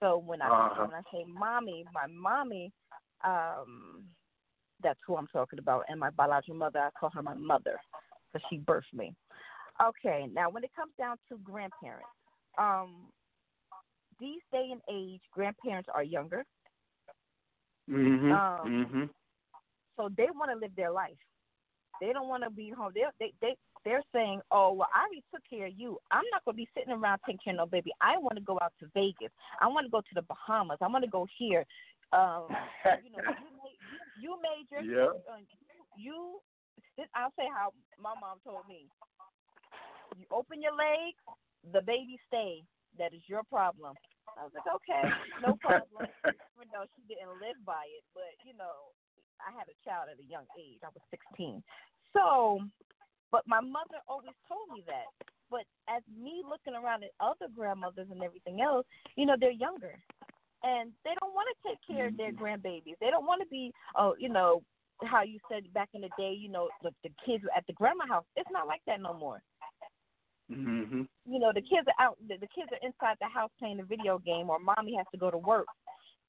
So 0.00 0.18
when 0.18 0.42
I 0.42 0.50
Uh-huh. 0.50 0.86
when 0.86 0.94
I 0.94 1.02
say 1.12 1.24
mommy, 1.26 1.84
my 1.92 2.06
mommy, 2.06 2.72
um, 3.24 4.04
that's 4.82 5.00
who 5.06 5.16
I'm 5.16 5.28
talking 5.28 5.58
about, 5.58 5.84
and 5.88 5.98
my 6.00 6.10
biological 6.10 6.54
mother, 6.56 6.80
I 6.80 6.90
call 6.98 7.10
her 7.10 7.22
my 7.22 7.34
mother 7.34 7.78
because 8.32 8.46
she 8.50 8.58
birthed 8.58 8.92
me. 8.94 9.14
Okay, 9.82 10.28
now 10.32 10.50
when 10.50 10.64
it 10.64 10.70
comes 10.76 10.92
down 10.98 11.16
to 11.28 11.38
grandparents, 11.38 12.06
um, 12.58 13.08
these 14.20 14.40
day 14.52 14.70
and 14.70 14.80
age, 14.90 15.20
grandparents 15.32 15.88
are 15.92 16.02
younger, 16.04 16.44
Mm-hmm. 17.90 18.32
Um, 18.32 18.86
mhm. 18.86 19.10
so 19.96 20.08
they 20.16 20.28
want 20.34 20.50
to 20.52 20.58
live 20.58 20.74
their 20.76 20.92
life. 20.92 21.18
They 22.00 22.12
don't 22.12 22.28
want 22.28 22.42
to 22.44 22.50
be 22.50 22.70
home. 22.70 22.92
They 22.94 23.02
they 23.18 23.32
they 23.40 23.56
they're 23.84 24.02
saying, 24.12 24.40
"Oh, 24.50 24.72
well, 24.72 24.88
I 24.94 25.02
already 25.02 25.24
took 25.32 25.42
care 25.48 25.66
of 25.66 25.72
you. 25.76 25.98
I'm 26.10 26.24
not 26.32 26.44
going 26.44 26.54
to 26.54 26.62
be 26.62 26.68
sitting 26.76 26.92
around 26.92 27.20
taking 27.26 27.40
care 27.44 27.54
of 27.54 27.58
no 27.58 27.66
baby. 27.66 27.90
I 28.00 28.18
want 28.18 28.36
to 28.36 28.42
go 28.42 28.58
out 28.62 28.72
to 28.80 28.86
Vegas. 28.94 29.32
I 29.60 29.66
want 29.66 29.86
to 29.86 29.90
go 29.90 30.00
to 30.00 30.14
the 30.14 30.22
Bahamas. 30.22 30.78
I 30.80 30.86
want 30.88 31.04
to 31.04 31.10
go 31.10 31.26
here. 31.38 31.66
Um, 32.12 32.46
you 33.04 33.10
know, 33.10 33.22
you 33.26 33.51
you, 34.22 34.30
you 34.30 34.38
made 34.38 34.66
your 34.70 34.86
Yeah. 34.86 35.18
uh, 35.26 35.42
you. 35.98 36.38
This, 36.96 37.10
I'll 37.14 37.34
say 37.34 37.50
how 37.50 37.74
my 37.98 38.14
mom 38.14 38.38
told 38.46 38.64
me. 38.70 38.86
You 40.16 40.26
open 40.30 40.62
your 40.62 40.76
legs, 40.76 41.18
the 41.72 41.82
baby 41.82 42.20
stay. 42.28 42.62
That 42.98 43.14
is 43.16 43.24
your 43.26 43.42
problem. 43.48 43.96
I 44.36 44.44
was 44.44 44.52
like, 44.52 44.68
okay, 44.68 45.04
no 45.40 45.56
problem. 45.64 46.06
Even 46.54 46.68
though 46.70 46.86
she 46.94 47.02
didn't 47.08 47.40
live 47.40 47.56
by 47.64 47.84
it, 47.88 48.04
but 48.14 48.30
you 48.44 48.52
know, 48.54 48.92
I 49.40 49.50
had 49.50 49.66
a 49.66 49.76
child 49.82 50.12
at 50.12 50.20
a 50.20 50.28
young 50.28 50.46
age. 50.54 50.80
I 50.84 50.92
was 50.92 51.02
16. 51.10 51.64
So, 52.12 52.60
but 53.32 53.42
my 53.48 53.60
mother 53.60 54.04
always 54.06 54.36
told 54.46 54.68
me 54.70 54.84
that. 54.86 55.08
But 55.50 55.68
as 55.88 56.00
me 56.08 56.40
looking 56.44 56.72
around 56.72 57.04
at 57.04 57.12
other 57.20 57.48
grandmothers 57.52 58.08
and 58.10 58.22
everything 58.22 58.60
else, 58.60 58.86
you 59.16 59.26
know, 59.26 59.36
they're 59.38 59.52
younger. 59.52 59.96
And 60.62 60.92
they 61.04 61.10
don't 61.20 61.34
want 61.34 61.48
to 61.50 61.68
take 61.68 61.78
care 61.86 62.06
of 62.06 62.16
their 62.16 62.32
grandbabies. 62.32 62.94
They 63.00 63.10
don't 63.10 63.26
want 63.26 63.42
to 63.42 63.48
be, 63.48 63.72
oh, 63.96 64.14
you 64.18 64.28
know, 64.28 64.62
how 65.02 65.22
you 65.22 65.38
said 65.50 65.64
back 65.74 65.88
in 65.94 66.02
the 66.02 66.10
day, 66.16 66.32
you 66.32 66.48
know, 66.48 66.68
the, 66.82 66.90
the 67.02 67.10
kids 67.26 67.42
at 67.56 67.66
the 67.66 67.72
grandma 67.72 68.06
house. 68.06 68.24
It's 68.36 68.50
not 68.52 68.66
like 68.68 68.82
that 68.86 69.00
no 69.00 69.12
more 69.14 69.42
Mhm. 70.50 71.08
you 71.24 71.38
know, 71.38 71.52
the 71.52 71.62
kids 71.62 71.86
are 71.86 72.04
out. 72.04 72.18
The, 72.28 72.36
the 72.36 72.48
kids 72.48 72.70
are 72.72 72.86
inside 72.86 73.16
the 73.20 73.28
house 73.28 73.50
playing 73.58 73.80
a 73.80 73.84
video 73.84 74.18
game, 74.18 74.50
or 74.50 74.58
mommy 74.58 74.94
has 74.96 75.06
to 75.12 75.18
go 75.18 75.30
to 75.30 75.38
work, 75.38 75.66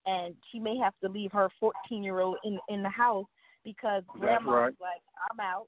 and 0.06 0.36
she 0.52 0.60
may 0.60 0.78
have 0.78 0.94
to 1.04 1.10
leave 1.10 1.32
her 1.32 1.50
14 1.60 2.04
year 2.04 2.20
old 2.20 2.38
in 2.44 2.60
in 2.70 2.84
the 2.84 2.90
house 2.90 3.26
because 3.64 4.04
That's 4.08 4.20
grandma's 4.20 4.54
right. 4.54 4.76
like, 4.80 5.02
I'm 5.32 5.40
out, 5.40 5.68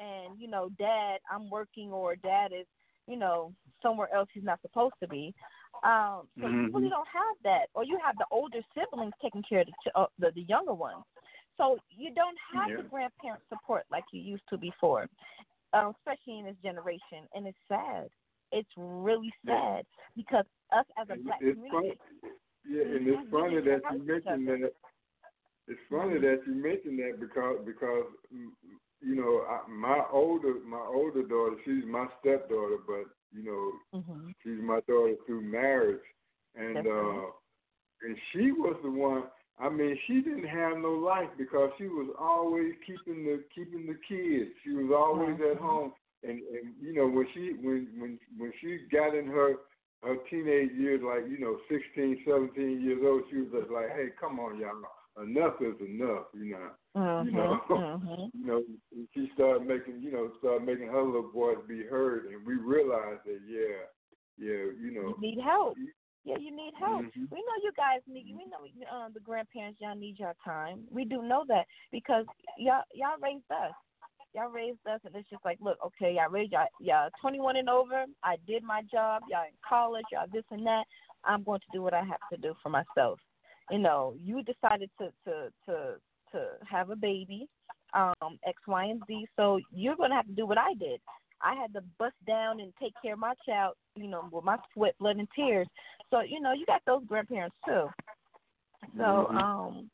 and 0.00 0.38
you 0.40 0.48
know, 0.48 0.70
dad, 0.78 1.18
I'm 1.30 1.50
working, 1.50 1.90
or 1.90 2.16
dad 2.16 2.52
is, 2.52 2.66
you 3.06 3.16
know, 3.16 3.52
somewhere 3.82 4.12
else 4.14 4.28
he's 4.32 4.44
not 4.44 4.60
supposed 4.62 4.94
to 5.02 5.08
be. 5.08 5.34
Um, 5.82 6.28
so 6.40 6.48
you 6.48 6.68
really 6.72 6.88
Mhm. 6.88 6.90
don't 6.90 7.08
have 7.08 7.36
that, 7.44 7.66
or 7.74 7.84
you 7.84 7.98
have 8.04 8.18
the 8.18 8.26
older 8.30 8.60
siblings 8.74 9.14
taking 9.22 9.42
care 9.48 9.60
of 9.60 9.68
the 9.84 9.98
uh, 9.98 10.06
the, 10.18 10.30
the 10.34 10.42
younger 10.42 10.74
ones. 10.74 11.04
So 11.56 11.78
you 11.90 12.12
don't 12.14 12.36
have 12.54 12.74
the 12.76 12.82
Yeah. 12.82 12.88
grandparent 12.88 13.42
support 13.48 13.84
like 13.90 14.04
you 14.12 14.20
used 14.20 14.42
to 14.50 14.58
before, 14.58 15.08
uh, 15.72 15.92
especially 15.96 16.40
in 16.40 16.46
this 16.46 16.56
generation, 16.62 17.28
and 17.34 17.46
it's 17.46 17.58
sad. 17.68 18.08
It's 18.52 18.70
really 18.76 19.32
Yeah. 19.44 19.54
sad 19.54 19.86
because 20.16 20.44
us 20.72 20.86
as 21.00 21.08
a 21.10 21.16
And 21.16 21.24
black 21.24 21.40
community, 21.52 21.70
funny. 21.70 21.94
Yeah, 22.68 22.82
and 22.82 23.06
it's 23.08 23.30
funny 23.30 23.60
that 23.60 23.82
you 23.90 23.98
mentioned 24.06 24.48
that. 24.48 24.72
It's 25.68 25.80
funny 25.90 26.18
that 26.20 26.40
you 26.46 26.54
mentioned 26.54 26.98
that 26.98 27.20
because 27.20 27.58
because 27.64 28.06
mm, 28.34 28.50
you 29.00 29.14
know 29.16 29.44
I, 29.48 29.68
my 29.68 30.02
older 30.12 30.54
my 30.66 30.80
older 30.80 31.22
daughter 31.22 31.56
she's 31.64 31.84
my 31.86 32.06
stepdaughter 32.20 32.78
but 32.86 33.06
you 33.32 33.44
know 33.44 33.72
hmm 33.92 34.30
she's 34.42 34.60
my 34.62 34.80
daughter 34.88 35.14
through 35.26 35.42
marriage. 35.42 36.00
And 36.54 36.86
That's 36.86 36.86
uh 36.86 37.26
and 38.02 38.16
she 38.32 38.52
was 38.52 38.76
the 38.82 38.90
one 38.90 39.24
I 39.58 39.68
mean 39.68 39.96
she 40.06 40.20
didn't 40.20 40.48
have 40.48 40.78
no 40.78 40.92
life 40.92 41.28
because 41.38 41.70
she 41.78 41.84
was 41.86 42.14
always 42.18 42.72
keeping 42.86 43.24
the 43.24 43.44
keeping 43.54 43.86
the 43.86 43.96
kids. 44.08 44.50
She 44.64 44.72
was 44.72 44.90
always 44.94 45.36
at 45.40 45.58
Mhm. 45.60 45.60
home. 45.60 45.92
And 46.22 46.40
and 46.40 46.74
you 46.80 46.94
know 46.94 47.06
when 47.08 47.26
she 47.34 47.52
when 47.60 47.88
when 47.98 48.18
when 48.38 48.52
she 48.60 48.80
got 48.90 49.14
in 49.14 49.26
her 49.26 49.54
her 50.02 50.16
teenage 50.30 50.72
years 50.72 51.00
like 51.04 51.30
you 51.30 51.38
know 51.38 51.58
16 51.68 52.22
17 52.26 52.80
years 52.82 53.00
old 53.04 53.22
she 53.30 53.38
was 53.38 53.48
just 53.52 53.70
like 53.70 53.90
hey 53.94 54.08
come 54.20 54.38
on 54.40 54.58
y'all. 54.58 54.82
Enough 55.22 55.60
is 55.60 55.74
enough. 55.80 56.26
You 56.34 56.52
know, 56.52 56.68
Mhm. 56.96 57.24
you 57.26 57.32
know, 57.32 57.60
mhm. 57.68 58.30
you 58.32 58.46
know, 58.46 58.62
she 59.14 59.30
started 59.34 59.66
making, 59.66 60.00
you 60.02 60.10
know, 60.10 60.30
started 60.38 60.64
making 60.64 60.88
her 60.88 61.02
little 61.02 61.30
voice 61.30 61.58
be 61.68 61.84
heard, 61.84 62.26
and 62.26 62.44
we 62.44 62.54
realized 62.54 63.20
that, 63.24 63.40
yeah, 63.46 63.86
yeah, 64.38 64.72
you 64.80 64.92
know, 64.94 65.14
You 65.14 65.20
need 65.20 65.40
help. 65.40 65.76
Yeah, 66.24 66.36
you 66.38 66.54
need 66.54 66.74
help. 66.78 67.02
Mhm. 67.02 67.30
We 67.30 67.38
know 67.38 67.56
you 67.62 67.72
guys 67.76 68.00
need. 68.06 68.26
We 68.36 68.44
know 68.46 68.66
uh, 68.90 69.08
the 69.08 69.20
grandparents. 69.20 69.80
Y'all 69.80 69.94
need 69.94 70.18
your 70.18 70.34
time. 70.44 70.86
We 70.90 71.04
do 71.04 71.22
know 71.22 71.44
that 71.48 71.66
because 71.92 72.26
y'all 72.58 72.82
y'all 72.92 73.18
raised 73.22 73.50
us. 73.50 73.72
Y'all 74.34 74.50
raised 74.50 74.86
us, 74.86 75.00
and 75.04 75.14
it's 75.16 75.28
just 75.30 75.44
like, 75.44 75.58
look, 75.60 75.78
okay, 75.84 76.14
y'all 76.14 76.30
raised 76.30 76.52
y'all, 76.52 76.68
y'all 76.78 77.10
21 77.20 77.56
and 77.56 77.68
over. 77.68 78.04
I 78.22 78.36
did 78.46 78.62
my 78.62 78.82
job. 78.82 79.22
Y'all 79.28 79.44
in 79.44 79.54
college. 79.66 80.04
Y'all 80.12 80.26
this 80.32 80.44
and 80.50 80.66
that. 80.66 80.84
I'm 81.24 81.42
going 81.42 81.60
to 81.60 81.66
do 81.72 81.82
what 81.82 81.94
I 81.94 82.04
have 82.04 82.20
to 82.30 82.36
do 82.36 82.54
for 82.62 82.68
myself. 82.68 83.18
You 83.70 83.78
know, 83.78 84.14
you 84.18 84.42
decided 84.42 84.90
to 84.98 85.12
to 85.24 85.50
to 85.66 85.96
have 86.70 86.90
a 86.90 86.96
baby, 86.96 87.48
um, 87.94 88.38
X, 88.46 88.56
Y, 88.66 88.84
and 88.84 89.02
Z. 89.06 89.26
So 89.36 89.60
you're 89.72 89.96
going 89.96 90.10
to 90.10 90.16
have 90.16 90.26
to 90.26 90.32
do 90.32 90.46
what 90.46 90.58
I 90.58 90.74
did. 90.74 91.00
I 91.42 91.54
had 91.54 91.72
to 91.74 91.80
bust 91.98 92.14
down 92.26 92.60
and 92.60 92.72
take 92.80 92.92
care 93.02 93.14
of 93.14 93.18
my 93.18 93.34
child, 93.46 93.74
you 93.96 94.08
know, 94.08 94.28
with 94.30 94.44
my 94.44 94.56
sweat, 94.74 94.94
blood, 94.98 95.16
and 95.16 95.28
tears. 95.34 95.66
So 96.10 96.20
you 96.20 96.40
know, 96.40 96.52
you 96.52 96.66
got 96.66 96.82
those 96.86 97.02
grandparents 97.06 97.56
too. 97.64 97.88
So 98.96 99.28
Mhm. 99.30 99.42
um, 99.42 99.90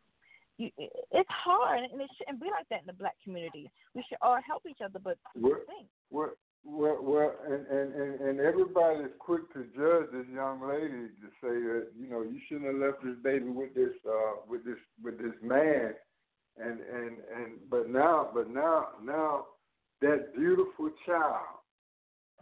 you, 0.58 0.70
it's 0.78 1.30
hard, 1.30 1.84
and 1.84 2.00
it 2.00 2.10
shouldn't 2.16 2.40
be 2.40 2.50
like 2.50 2.68
that 2.70 2.80
in 2.80 2.86
the 2.86 2.92
black 2.94 3.16
community. 3.22 3.70
We 3.94 4.02
should 4.08 4.18
all 4.22 4.40
help 4.40 4.64
each 4.66 4.80
other, 4.80 4.98
but 4.98 5.18
What- 5.34 5.66
think. 5.66 5.88
Well, 6.10 6.32
well, 6.64 6.98
well, 7.00 7.32
and, 7.46 7.66
and, 7.66 7.94
and, 7.94 8.20
and 8.20 8.40
everybody 8.40 9.04
is 9.04 9.12
quick 9.20 9.52
to 9.52 9.64
judge 9.76 10.10
this 10.10 10.26
young 10.26 10.66
lady 10.66 11.08
to 11.08 11.28
say 11.40 11.54
that 11.62 11.92
you 11.96 12.08
know 12.08 12.22
you 12.22 12.40
shouldn't 12.48 12.66
have 12.66 12.76
left 12.76 13.04
this 13.04 13.16
baby 13.22 13.50
with 13.50 13.72
this 13.74 13.94
uh 14.04 14.36
with 14.48 14.64
this 14.64 14.78
with 15.02 15.16
this 15.18 15.34
man, 15.42 15.94
and 16.58 16.80
and 16.80 17.18
and 17.34 17.52
but 17.70 17.88
now 17.88 18.30
but 18.32 18.48
now 18.50 18.88
now 19.02 19.46
that 20.00 20.34
beautiful 20.34 20.90
child, 21.06 21.60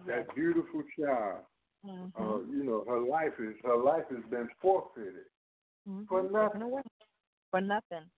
that 0.06 0.34
beautiful 0.34 0.82
child, 0.98 1.44
Mhm. 1.84 2.12
uh, 2.18 2.40
you 2.50 2.64
know 2.64 2.84
her 2.86 3.00
life 3.00 3.38
is 3.38 3.54
her 3.62 3.76
life 3.76 4.04
has 4.10 4.24
been 4.30 4.48
forfeited 4.60 5.26
Mhm. 5.86 6.08
for 6.08 6.22
nothing. 6.22 6.82
For 7.50 7.60
nothing. 7.60 8.10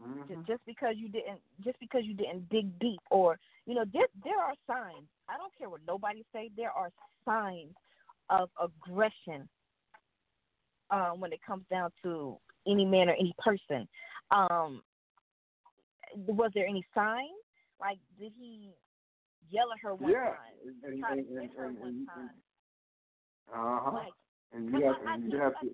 Mhm. 0.00 0.46
Just 0.46 0.64
because 0.66 0.96
you 0.96 1.08
didn't, 1.08 1.40
just 1.60 1.78
because 1.78 2.04
you 2.04 2.14
didn't 2.14 2.48
dig 2.48 2.78
deep, 2.78 3.00
or 3.10 3.38
you 3.64 3.74
know, 3.74 3.84
there 3.92 4.08
there 4.24 4.38
are 4.38 4.54
signs. 4.66 5.08
I 5.28 5.36
don't 5.36 5.54
care 5.56 5.70
what 5.70 5.80
nobody 5.86 6.24
say. 6.32 6.50
There 6.56 6.70
are 6.70 6.90
signs 7.24 7.74
of 8.28 8.50
aggression 8.60 9.48
uh, 10.90 11.10
when 11.10 11.32
it 11.32 11.40
comes 11.42 11.64
down 11.70 11.90
to 12.02 12.38
any 12.66 12.84
man 12.84 13.08
or 13.08 13.14
any 13.14 13.34
person. 13.38 13.88
Um, 14.30 14.82
was 16.26 16.50
there 16.54 16.66
any 16.66 16.84
sign? 16.94 17.28
Like, 17.80 17.98
did 18.18 18.32
he 18.38 18.70
yell 19.50 19.72
at 19.72 19.80
her 19.82 19.94
one 19.94 20.12
Yeah, 20.12 20.18
time? 20.18 20.36
and, 20.84 21.00
Try 21.00 21.12
and, 21.12 21.28
and, 21.38 21.50
her 21.56 21.66
and, 21.66 21.78
one 21.78 21.88
and, 21.88 22.06
time? 22.08 22.30
uh 23.52 23.80
huh. 23.82 23.90
Like, 23.92 24.12
And 24.52 24.70
you 24.70 24.84
have 24.84 24.96
and 25.06 25.32
you 25.32 25.38
have 25.38 25.60
to 25.60 25.66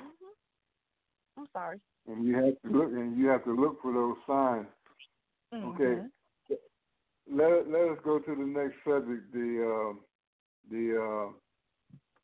hmm 0.00 0.06
I'm 1.36 1.46
sorry. 1.52 1.80
and 2.06 2.24
you 2.24 2.34
have 2.36 2.54
to 2.62 2.78
look 2.78 2.92
and 2.92 3.16
you 3.18 3.26
have 3.28 3.44
to 3.44 3.52
look 3.54 3.80
for 3.82 3.92
those 3.92 4.16
signs. 4.26 4.66
Okay. 5.54 6.02
Mhm. 6.02 6.10
Let 7.30 7.68
let 7.68 7.88
us 7.88 7.98
go 8.04 8.18
to 8.18 8.34
the 8.34 8.44
next 8.44 8.74
subject. 8.84 9.32
The 9.32 9.48
uh, 9.64 9.94
the 10.70 10.84
uh, 11.00 11.32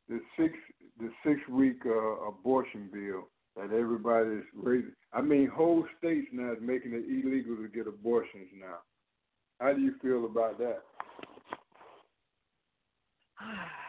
the 0.09 0.20
six 0.37 0.52
the 0.99 1.11
six 1.25 1.40
week 1.49 1.80
uh, 1.87 2.26
abortion 2.28 2.90
bill 2.92 3.28
that 3.57 3.73
everybody 3.73 4.30
is 4.30 4.45
raising. 4.54 4.92
I 5.12 5.21
mean, 5.21 5.49
whole 5.49 5.85
states 5.99 6.28
now 6.33 6.52
is 6.52 6.59
making 6.61 6.92
it 6.92 7.04
illegal 7.09 7.57
to 7.57 7.69
get 7.69 7.87
abortions 7.87 8.49
now. 8.59 8.78
How 9.61 9.73
do 9.73 9.80
you 9.80 9.95
feel 10.00 10.25
about 10.26 10.59
that? 10.59 10.83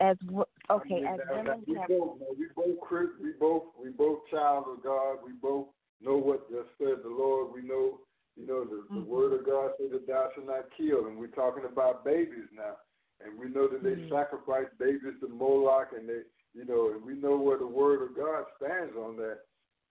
As 0.00 0.16
w- 0.24 0.44
okay, 0.70 0.94
I 0.94 0.98
mean, 0.98 1.06
as 1.06 1.20
women, 1.30 1.62
we 1.66 1.74
have 1.76 1.88
both 1.88 2.16
we 2.38 2.46
both 2.56 2.78
we 3.20 3.32
both 3.38 3.62
we 3.82 3.90
both 3.90 4.20
child 4.30 4.64
of 4.72 4.82
God. 4.82 5.18
We 5.22 5.32
both 5.32 5.66
know 6.00 6.16
what 6.16 6.50
thus 6.50 6.64
said 6.78 7.02
the 7.04 7.10
Lord. 7.10 7.52
We 7.52 7.60
know 7.68 8.00
you 8.34 8.46
know 8.46 8.64
the, 8.64 8.86
the 8.88 9.00
Mhm. 9.00 9.06
word 9.06 9.32
of 9.34 9.44
God 9.44 9.72
said 9.76 9.90
that 9.90 10.06
thou 10.06 10.30
shalt 10.34 10.46
not 10.46 10.70
kill, 10.76 11.06
and 11.06 11.18
we're 11.18 11.26
talking 11.26 11.66
about 11.66 12.02
babies 12.02 12.48
now. 12.52 12.76
And 13.24 13.38
we 13.38 13.48
know 13.48 13.68
that 13.68 13.82
they 13.82 13.96
Mhm. 13.96 14.08
sacrifice 14.08 14.68
babies 14.78 15.20
to 15.20 15.28
Moloch, 15.28 15.92
and 15.92 16.08
they 16.08 16.22
you 16.54 16.64
know, 16.64 16.90
and 16.92 17.04
we 17.04 17.14
know 17.14 17.36
where 17.36 17.58
the 17.58 17.66
word 17.66 18.02
of 18.02 18.16
God 18.16 18.44
stands 18.56 18.96
on 18.96 19.16
that. 19.16 19.40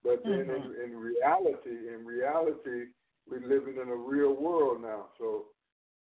But 0.04 0.24
then 0.24 0.48
Mhm. 0.48 0.76
in, 0.76 0.92
in 0.92 0.98
reality, 0.98 1.94
in 1.94 2.06
reality, 2.06 2.92
we're 3.30 3.42
living 3.42 3.78
in 3.82 3.90
a 3.90 3.96
real 3.96 4.34
world 4.34 4.82
now. 4.82 5.10
So, 5.18 5.48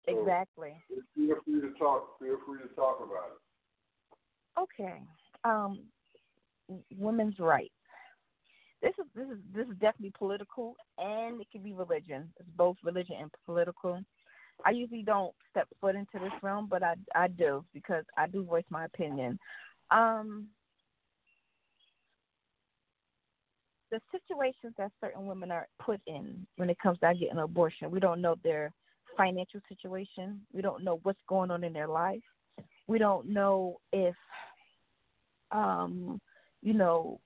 so 0.05 0.19
exactly. 0.19 0.75
feel 1.15 1.41
free 1.43 1.61
to 1.61 1.73
talk. 1.77 2.19
Feel 2.19 2.37
free 2.45 2.61
to 2.61 2.67
talk 2.75 2.99
about 2.99 3.31
it. 3.35 4.59
Okay. 4.59 5.01
Um, 5.43 5.91
women's 6.97 7.39
rights. 7.39 7.73
This 8.81 8.93
is 8.99 9.05
this 9.15 9.27
is 9.27 9.39
this 9.53 9.67
is 9.67 9.73
definitely 9.79 10.13
political, 10.17 10.75
and 10.97 11.41
it 11.41 11.47
can 11.51 11.63
be 11.63 11.73
religion. 11.73 12.31
It's 12.39 12.49
both 12.55 12.77
religion 12.83 13.15
and 13.19 13.31
political. 13.45 14.01
I 14.65 14.71
usually 14.71 15.03
don't 15.03 15.33
step 15.51 15.67
foot 15.79 15.95
into 15.95 16.19
this 16.19 16.31
realm, 16.41 16.67
but 16.69 16.83
I 16.83 16.95
I 17.15 17.27
do 17.27 17.63
because 17.73 18.03
I 18.17 18.27
do 18.27 18.43
voice 18.43 18.65
my 18.69 18.85
opinion. 18.85 19.39
Um, 19.91 20.47
the 23.91 23.99
situations 24.11 24.73
that 24.77 24.91
certain 24.99 25.25
women 25.25 25.51
are 25.51 25.67
put 25.79 26.01
in 26.07 26.45
when 26.57 26.69
it 26.69 26.79
comes 26.79 26.99
to 26.99 27.13
getting 27.13 27.31
an 27.31 27.39
abortion, 27.39 27.91
we 27.91 27.99
don't 27.99 28.21
know 28.21 28.35
their 28.43 28.73
financial 29.15 29.61
situation. 29.69 30.41
We 30.53 30.61
don't 30.61 30.83
know 30.83 30.99
what's 31.03 31.19
going 31.27 31.51
on 31.51 31.63
in 31.63 31.73
their 31.73 31.87
life. 31.87 32.21
We 32.87 32.99
don't 32.99 33.27
know 33.27 33.79
if, 33.91 34.15
um, 35.51 36.19
you 36.61 36.73
know, 36.73 37.19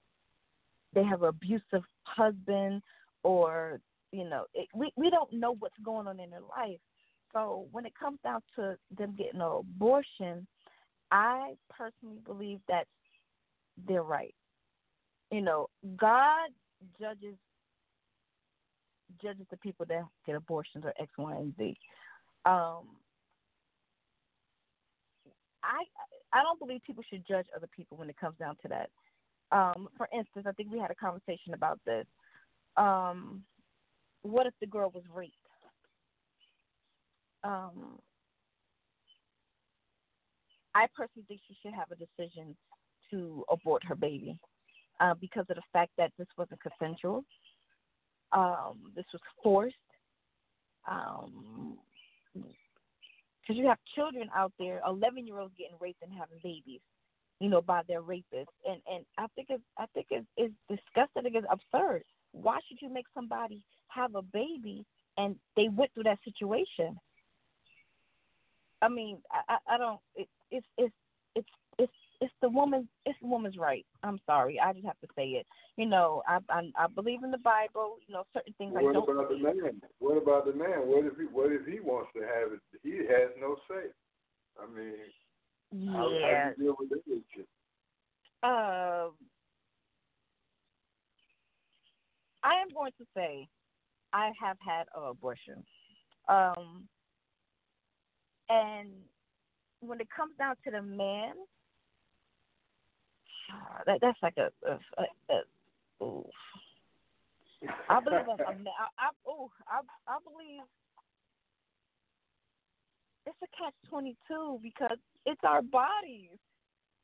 they 0.93 1.03
have 1.03 1.23
an 1.23 1.29
abusive 1.29 1.83
husband 2.03 2.81
or, 3.23 3.79
you 4.11 4.29
know, 4.29 4.45
it, 4.53 4.67
we 4.73 4.91
we 4.95 5.09
don't 5.09 5.31
know 5.33 5.55
what's 5.59 5.77
going 5.83 6.07
on 6.07 6.19
in 6.19 6.29
their 6.29 6.41
life. 6.41 6.79
So 7.33 7.67
when 7.71 7.85
it 7.85 7.93
comes 7.97 8.19
down 8.23 8.41
to 8.55 8.77
them 8.97 9.15
getting 9.17 9.41
an 9.41 9.59
abortion, 9.59 10.47
I 11.11 11.53
personally 11.69 12.19
believe 12.25 12.59
that 12.67 12.87
they're 13.87 14.03
right. 14.03 14.35
You 15.31 15.41
know, 15.41 15.67
God 15.97 16.49
judges 16.99 17.35
judges 19.21 19.45
the 19.51 19.57
people 19.57 19.85
that 19.87 20.03
get 20.25 20.35
abortions 20.35 20.85
or 20.85 20.93
X, 20.99 21.11
Y, 21.17 21.35
and 21.35 21.53
Z. 21.57 21.75
Um, 22.45 22.87
I 25.63 25.83
I 26.33 26.43
don't 26.43 26.59
believe 26.59 26.81
people 26.85 27.03
should 27.09 27.25
judge 27.27 27.45
other 27.55 27.67
people 27.75 27.97
when 27.97 28.09
it 28.09 28.17
comes 28.17 28.35
down 28.37 28.55
to 28.61 28.67
that. 28.69 28.89
Um, 29.51 29.89
for 29.97 30.07
instance, 30.17 30.45
I 30.47 30.53
think 30.53 30.71
we 30.71 30.79
had 30.79 30.91
a 30.91 30.95
conversation 30.95 31.53
about 31.53 31.79
this. 31.85 32.05
Um, 32.77 33.43
what 34.21 34.47
if 34.47 34.53
the 34.59 34.67
girl 34.67 34.91
was 34.93 35.03
raped? 35.13 35.35
Um, 37.43 37.99
I 40.73 40.87
personally 40.95 41.25
think 41.27 41.41
she 41.47 41.57
should 41.61 41.73
have 41.73 41.91
a 41.91 41.95
decision 41.95 42.55
to 43.09 43.43
abort 43.51 43.83
her 43.85 43.95
baby 43.95 44.37
uh, 44.99 45.13
because 45.19 45.45
of 45.49 45.55
the 45.55 45.61
fact 45.73 45.91
that 45.97 46.11
this 46.17 46.27
wasn't 46.37 46.61
consensual. 46.61 47.23
Um, 48.31 48.91
this 48.95 49.05
was 49.11 49.21
forced. 49.43 49.75
Um, 50.89 51.77
because 52.33 53.57
you 53.57 53.67
have 53.67 53.77
children 53.95 54.29
out 54.35 54.53
there, 54.59 54.81
eleven 54.87 55.27
year 55.27 55.39
olds 55.39 55.53
getting 55.57 55.75
raped 55.79 56.01
and 56.01 56.11
having 56.11 56.39
babies, 56.43 56.81
you 57.39 57.49
know, 57.49 57.61
by 57.61 57.81
their 57.87 58.01
rapists, 58.01 58.55
and 58.65 58.81
and 58.91 59.03
I 59.17 59.25
think 59.35 59.47
it's 59.49 59.63
I 59.77 59.85
think 59.93 60.07
it's, 60.09 60.25
it's 60.37 60.53
disgusting. 60.69 61.19
I 61.19 61.21
think 61.21 61.35
it's 61.35 61.47
absurd. 61.51 62.03
Why 62.31 62.59
should 62.67 62.77
you 62.81 62.89
make 62.91 63.05
somebody 63.13 63.61
have 63.89 64.15
a 64.15 64.21
baby 64.21 64.85
and 65.17 65.35
they 65.57 65.67
went 65.67 65.93
through 65.93 66.03
that 66.03 66.19
situation? 66.23 66.97
I 68.81 68.89
mean, 68.89 69.17
I 69.31 69.55
I, 69.55 69.75
I 69.75 69.77
don't. 69.77 69.99
It, 70.15 70.27
it's 70.49 70.65
it's 70.77 70.93
it's 71.35 71.47
it's 71.77 71.91
it's 72.19 72.33
the 72.41 72.49
woman's 72.49 72.87
it's 73.05 73.17
the 73.21 73.27
woman's 73.27 73.57
right. 73.57 73.85
I'm 74.03 74.19
sorry, 74.25 74.59
I 74.59 74.73
just 74.73 74.85
have 74.85 74.99
to 75.01 75.07
say 75.15 75.27
it. 75.29 75.45
You 75.77 75.85
know, 75.85 76.23
I 76.27 76.39
I, 76.49 76.71
I 76.75 76.87
believe 76.87 77.23
in 77.23 77.31
the 77.31 77.37
Bible. 77.37 77.97
You 78.07 78.13
know, 78.13 78.23
certain 78.33 78.53
things 78.57 78.73
I 78.77 78.81
What 78.81 78.93
don't. 78.93 79.09
about 79.09 79.29
the 79.29 79.37
man? 79.37 79.81
What 79.99 80.17
about 80.21 80.45
the 80.45 80.53
man? 80.53 80.87
What 80.87 81.05
if 81.05 81.17
he 81.17 81.23
what 81.25 81.51
if 81.51 81.65
he 81.65 81.79
wants 81.79 82.11
to 82.15 82.21
have 82.21 82.53
it? 82.53 82.59
He 82.83 82.97
has 82.97 83.29
no 83.39 83.57
say. 83.69 83.89
I 84.61 84.67
mean, 84.67 84.93
how, 85.93 86.03
how 86.03 86.09
Yeah. 86.09 86.53
do 86.55 86.61
you 86.61 86.67
deal 86.67 86.75
with 86.79 86.89
that 86.89 87.03
issue? 87.07 87.45
Um, 88.43 89.13
I 92.43 92.55
am 92.55 92.69
going 92.73 92.91
to 92.97 93.05
say 93.15 93.47
I 94.13 94.31
have 94.41 94.57
had 94.65 94.87
an 94.95 95.03
abortion. 95.09 95.63
Um, 96.27 96.87
and 98.51 98.89
when 99.79 99.99
it 100.01 100.07
comes 100.15 100.33
down 100.37 100.55
to 100.65 100.71
the 100.71 100.81
man, 100.81 101.33
that 103.85 103.99
that's 104.01 104.17
like 104.21 104.35
a, 104.37 104.49
a, 104.69 104.73
a, 104.97 105.33
a 106.01 106.03
ooh. 106.03 106.25
I 107.89 107.99
believe 107.99 108.21
in, 108.27 108.65
I, 108.67 108.87
I, 108.99 109.29
ooh, 109.29 109.49
I, 109.67 109.81
I 110.07 110.17
believe 110.23 110.63
it's 113.25 113.37
a 113.43 113.47
catch 113.57 113.73
twenty 113.89 114.15
two 114.27 114.59
because 114.63 114.97
it's 115.25 115.41
our 115.43 115.61
bodies. 115.61 116.37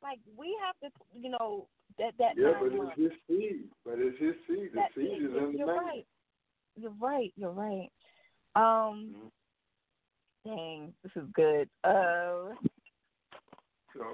Like 0.02 0.18
we 0.36 0.56
have 0.64 0.76
to, 0.82 0.96
you 1.14 1.30
know, 1.30 1.66
that 1.98 2.12
that 2.18 2.36
Yeah, 2.36 2.52
but 2.60 2.72
months. 2.72 2.94
it's 2.98 3.12
his 3.12 3.38
seed. 3.38 3.64
But 3.84 3.94
it's 3.98 4.18
his 4.18 4.34
seed. 4.46 4.70
The 4.72 4.80
That- 4.80 4.94
seed 4.94 5.22
is 5.22 5.30
in 5.36 5.52
the 5.52 5.58
you're 5.58 5.66
man. 5.66 5.76
right. 5.76 6.06
You're 6.76 6.94
right. 7.00 7.32
You're 7.36 7.52
right. 7.52 7.90
Um, 8.54 9.14
Mhm. 9.14 9.30
Dang, 10.44 10.92
this 11.02 11.12
is 11.16 11.28
good. 11.34 11.68
Uh, 11.84 12.54
So, 13.94 14.04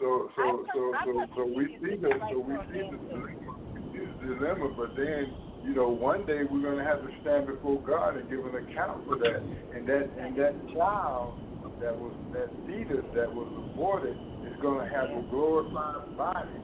so, 0.00 0.30
so, 0.34 0.66
so, 0.74 0.92
so, 1.04 1.26
so 1.36 1.44
we 1.46 1.78
see 1.78 1.96
the, 1.96 2.10
so 2.30 2.38
we 2.40 2.56
see 2.72 2.90
the 2.90 4.26
dilemma. 4.26 4.74
But 4.76 4.96
then, 4.96 5.32
you 5.62 5.74
know, 5.74 5.88
one 5.88 6.26
day 6.26 6.42
we're 6.50 6.62
going 6.62 6.78
to 6.78 6.84
have 6.84 7.00
to 7.02 7.10
stand 7.22 7.46
before 7.46 7.80
God 7.82 8.16
and 8.16 8.28
give 8.28 8.44
an 8.44 8.56
account 8.56 9.06
for 9.06 9.16
that. 9.18 9.40
And 9.74 9.86
that, 9.86 10.10
and 10.18 10.36
that 10.36 10.54
child 10.74 11.38
that 11.80 11.94
was 11.94 12.12
that 12.32 12.50
fetus 12.66 13.04
that 13.14 13.30
was 13.30 13.46
aborted 13.54 14.16
is 14.50 14.60
going 14.60 14.82
to 14.82 14.90
have 14.92 15.10
a 15.10 15.22
glorified 15.30 16.16
body. 16.16 16.58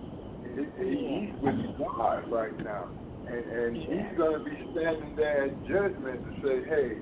And 0.45 0.59
it, 0.59 0.69
and 0.79 0.91
he's 0.91 1.35
with 1.39 1.79
God 1.79 2.31
right 2.33 2.57
now, 2.65 2.91
and 3.29 3.45
and 3.47 3.77
he's 3.77 4.19
going 4.19 4.43
to 4.43 4.45
be 4.45 4.57
standing 4.73 5.15
there 5.15 5.45
at 5.47 5.55
judgment 5.69 6.19
to 6.27 6.33
say, 6.43 6.69
hey, 6.69 6.99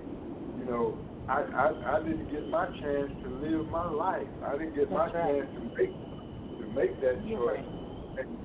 you 0.59 0.67
know, 0.69 0.99
I, 1.29 1.45
I 1.55 1.97
I 1.97 2.03
didn't 2.03 2.31
get 2.31 2.49
my 2.49 2.67
chance 2.81 3.11
to 3.23 3.29
live 3.29 3.67
my 3.71 3.89
life. 3.89 4.27
I 4.47 4.53
didn't 4.57 4.75
get 4.75 4.91
my 4.91 5.07
right. 5.07 5.13
chance 5.13 5.49
to 5.55 5.61
make 5.77 5.93
to 5.93 6.67
make 6.75 7.01
that 7.01 7.27
You're 7.27 7.57
choice. 7.57 7.65
And, 8.19 8.39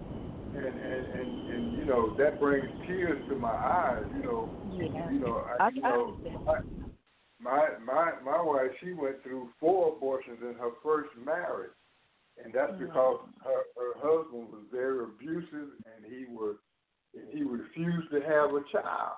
and 0.56 0.66
and 0.66 1.06
and 1.16 1.52
and 1.52 1.78
you 1.78 1.86
know 1.86 2.16
that 2.18 2.40
brings 2.40 2.68
tears 2.86 3.22
to 3.30 3.36
my 3.36 3.50
eyes. 3.50 4.04
You 4.18 4.24
know, 4.24 4.50
yeah. 4.72 5.12
you 5.12 5.20
know, 5.20 5.44
I, 5.60 5.66
I, 5.66 5.70
you 5.74 5.82
know, 5.82 6.18
my 7.42 7.68
my 7.86 8.12
my 8.24 8.42
wife 8.42 8.72
she 8.84 8.94
went 8.94 9.24
through 9.24 9.50
four 9.60 9.96
abortions 9.96 10.40
in 10.42 10.56
her 10.56 10.72
first 10.84 11.10
marriage, 11.24 11.72
and 12.44 12.54
that's 12.54 12.72
Mm-hmm. 12.74 12.86
because 12.86 13.20
her 13.44 13.62
her 13.78 13.94
husband 13.98 14.48
was 14.52 14.64
very 14.72 15.04
abusive 15.04 15.70
and 15.86 16.06
he 16.06 16.26
was 16.26 16.56
and 17.14 17.30
he 17.32 17.44
refused 17.44 18.10
to 18.12 18.22
have 18.22 18.50
a 18.52 18.64
child. 18.72 19.18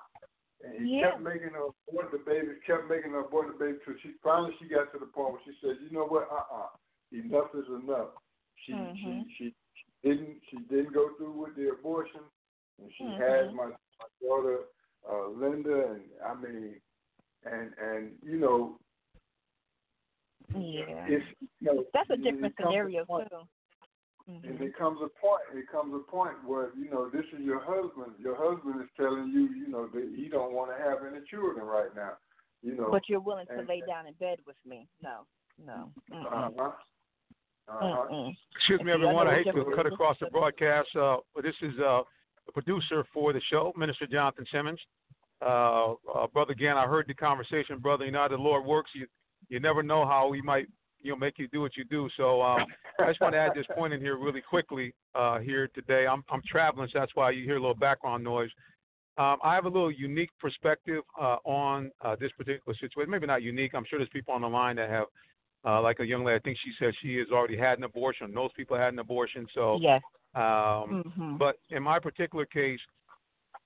And 0.66 0.74
he 0.88 0.98
Yeah. 0.98 1.10
kept 1.12 1.22
making 1.22 1.50
her 1.50 1.66
abort 1.70 2.10
the 2.10 2.18
baby, 2.18 2.48
kept 2.66 2.88
making 2.90 3.12
her 3.12 3.20
abort 3.20 3.46
the 3.52 3.64
baby 3.64 3.78
till 3.84 3.94
she 4.02 4.12
finally 4.22 4.52
she 4.58 4.66
got 4.68 4.90
to 4.92 4.98
the 4.98 5.06
point 5.06 5.34
where 5.34 5.42
she 5.46 5.52
said, 5.62 5.76
You 5.80 5.90
know 5.90 6.06
what, 6.06 6.28
uh 6.30 6.42
uh 6.52 6.68
enough 7.12 7.54
is 7.54 7.68
enough. 7.68 8.10
She 8.66 8.72
Mhm. 8.72 9.26
she 9.30 9.54
she 9.78 9.86
didn't 10.02 10.42
she 10.50 10.56
didn't 10.68 10.92
go 10.92 11.10
through 11.16 11.32
with 11.32 11.54
the 11.56 11.70
abortion 11.70 12.20
and 12.80 12.90
she 12.98 13.04
Mhm. 13.04 13.18
had 13.18 13.54
my, 13.54 13.66
my 13.66 14.08
daughter 14.20 14.58
uh 15.08 15.28
Linda 15.28 15.92
and 15.94 16.02
I 16.24 16.34
mean 16.34 16.80
and 17.44 17.72
and 17.78 18.18
you 18.22 18.38
know 18.38 18.80
Yeah. 20.54 21.06
it's 21.08 21.24
you 21.40 21.48
know 21.60 21.84
That's 21.92 22.10
a 22.10 22.16
different 22.16 22.54
scenario 22.56 23.04
point- 23.04 23.28
too. 24.26 24.48
And 24.48 24.60
it 24.60 24.76
comes 24.76 24.98
a 25.02 25.08
point. 25.20 25.42
It 25.54 25.66
comes 25.70 25.94
a 25.94 26.10
point 26.10 26.34
where 26.44 26.70
you 26.76 26.90
know 26.90 27.08
this 27.08 27.24
is 27.32 27.40
your 27.40 27.60
husband. 27.60 28.14
Your 28.18 28.36
husband 28.36 28.80
is 28.82 28.88
telling 28.96 29.28
you, 29.28 29.48
you 29.54 29.68
know, 29.68 29.86
that 29.94 30.12
he 30.16 30.28
don't 30.28 30.52
want 30.52 30.70
to 30.76 30.82
have 30.82 30.98
any 31.06 31.24
children 31.30 31.64
right 31.66 31.94
now. 31.94 32.12
You 32.62 32.76
know. 32.76 32.88
But 32.90 33.08
you're 33.08 33.20
willing 33.20 33.46
to 33.46 33.58
and- 33.58 33.68
lay 33.68 33.82
down 33.86 34.06
in 34.06 34.14
bed 34.14 34.38
with 34.46 34.56
me? 34.66 34.88
No, 35.02 35.26
no. 35.64 35.90
Uh 36.12 36.16
Mm-mm. 36.16 36.52
huh. 36.58 36.70
Uh 37.68 38.06
huh. 38.08 38.30
Excuse 38.56 38.80
me, 38.82 38.92
Okay, 38.92 39.02
I 39.02 39.12
know 39.12 39.20
everyone. 39.20 39.28
I 39.28 39.36
hate 39.36 39.44
to 39.52 39.74
cut 39.74 39.86
across 39.86 40.16
the 40.20 40.26
broadcast. 40.32 40.88
Uh, 40.94 41.16
but 41.34 41.42
this 41.42 41.54
is 41.62 41.72
uh, 41.80 42.02
the 42.46 42.52
producer 42.52 43.04
for 43.12 43.32
the 43.32 43.40
show, 43.50 43.72
Minister 43.76 44.06
Jonathan 44.06 44.44
Simmons. 44.52 44.80
Uh, 45.44 45.92
uh, 46.14 46.26
brother, 46.32 46.52
again, 46.52 46.76
I 46.76 46.86
heard 46.86 47.06
the 47.08 47.14
conversation, 47.14 47.78
brother. 47.78 48.04
You 48.04 48.12
know 48.12 48.20
how 48.20 48.28
the 48.28 48.36
Lord 48.36 48.64
works. 48.64 48.90
You 48.94 49.06
you 49.48 49.60
never 49.60 49.82
know 49.82 50.06
how 50.06 50.32
He 50.32 50.40
might 50.42 50.66
you 51.02 51.10
know 51.10 51.16
make 51.16 51.38
you 51.38 51.48
do 51.48 51.60
what 51.60 51.76
you 51.76 51.84
do. 51.84 52.08
So 52.16 52.42
um, 52.42 52.66
I 53.00 53.08
just 53.08 53.20
want 53.20 53.34
to 53.34 53.38
add 53.38 53.52
this 53.54 53.66
point 53.74 53.92
in 53.92 54.00
here 54.00 54.16
really 54.18 54.40
quickly 54.40 54.94
uh, 55.14 55.38
here 55.38 55.68
today. 55.74 56.06
I'm 56.06 56.24
I'm 56.30 56.42
traveling, 56.46 56.88
so 56.92 56.98
that's 56.98 57.14
why 57.14 57.30
you 57.30 57.44
hear 57.44 57.56
a 57.56 57.60
little 57.60 57.74
background 57.74 58.24
noise. 58.24 58.50
Um, 59.18 59.38
I 59.42 59.54
have 59.54 59.64
a 59.64 59.68
little 59.68 59.90
unique 59.90 60.30
perspective 60.38 61.02
uh, 61.18 61.36
on 61.44 61.90
uh, 62.02 62.16
this 62.20 62.30
particular 62.32 62.76
situation. 62.78 63.10
Maybe 63.10 63.26
not 63.26 63.42
unique. 63.42 63.72
I'm 63.74 63.84
sure 63.88 63.98
there's 63.98 64.10
people 64.10 64.34
on 64.34 64.42
the 64.42 64.48
line 64.48 64.76
that 64.76 64.90
have, 64.90 65.06
uh, 65.64 65.80
like 65.80 66.00
a 66.00 66.04
young 66.04 66.22
lady. 66.22 66.36
I 66.36 66.40
think 66.40 66.58
she 66.62 66.70
said 66.78 66.92
she 67.00 67.16
has 67.16 67.28
already 67.32 67.56
had 67.56 67.78
an 67.78 67.84
abortion. 67.84 68.30
Those 68.34 68.50
people 68.54 68.76
had 68.76 68.92
an 68.92 68.98
abortion. 68.98 69.46
So, 69.54 69.78
Yes. 69.80 70.02
um, 70.34 71.02
Mhm. 71.06 71.38
but 71.38 71.58
in 71.70 71.82
my 71.82 71.98
particular 71.98 72.44
case, 72.44 72.80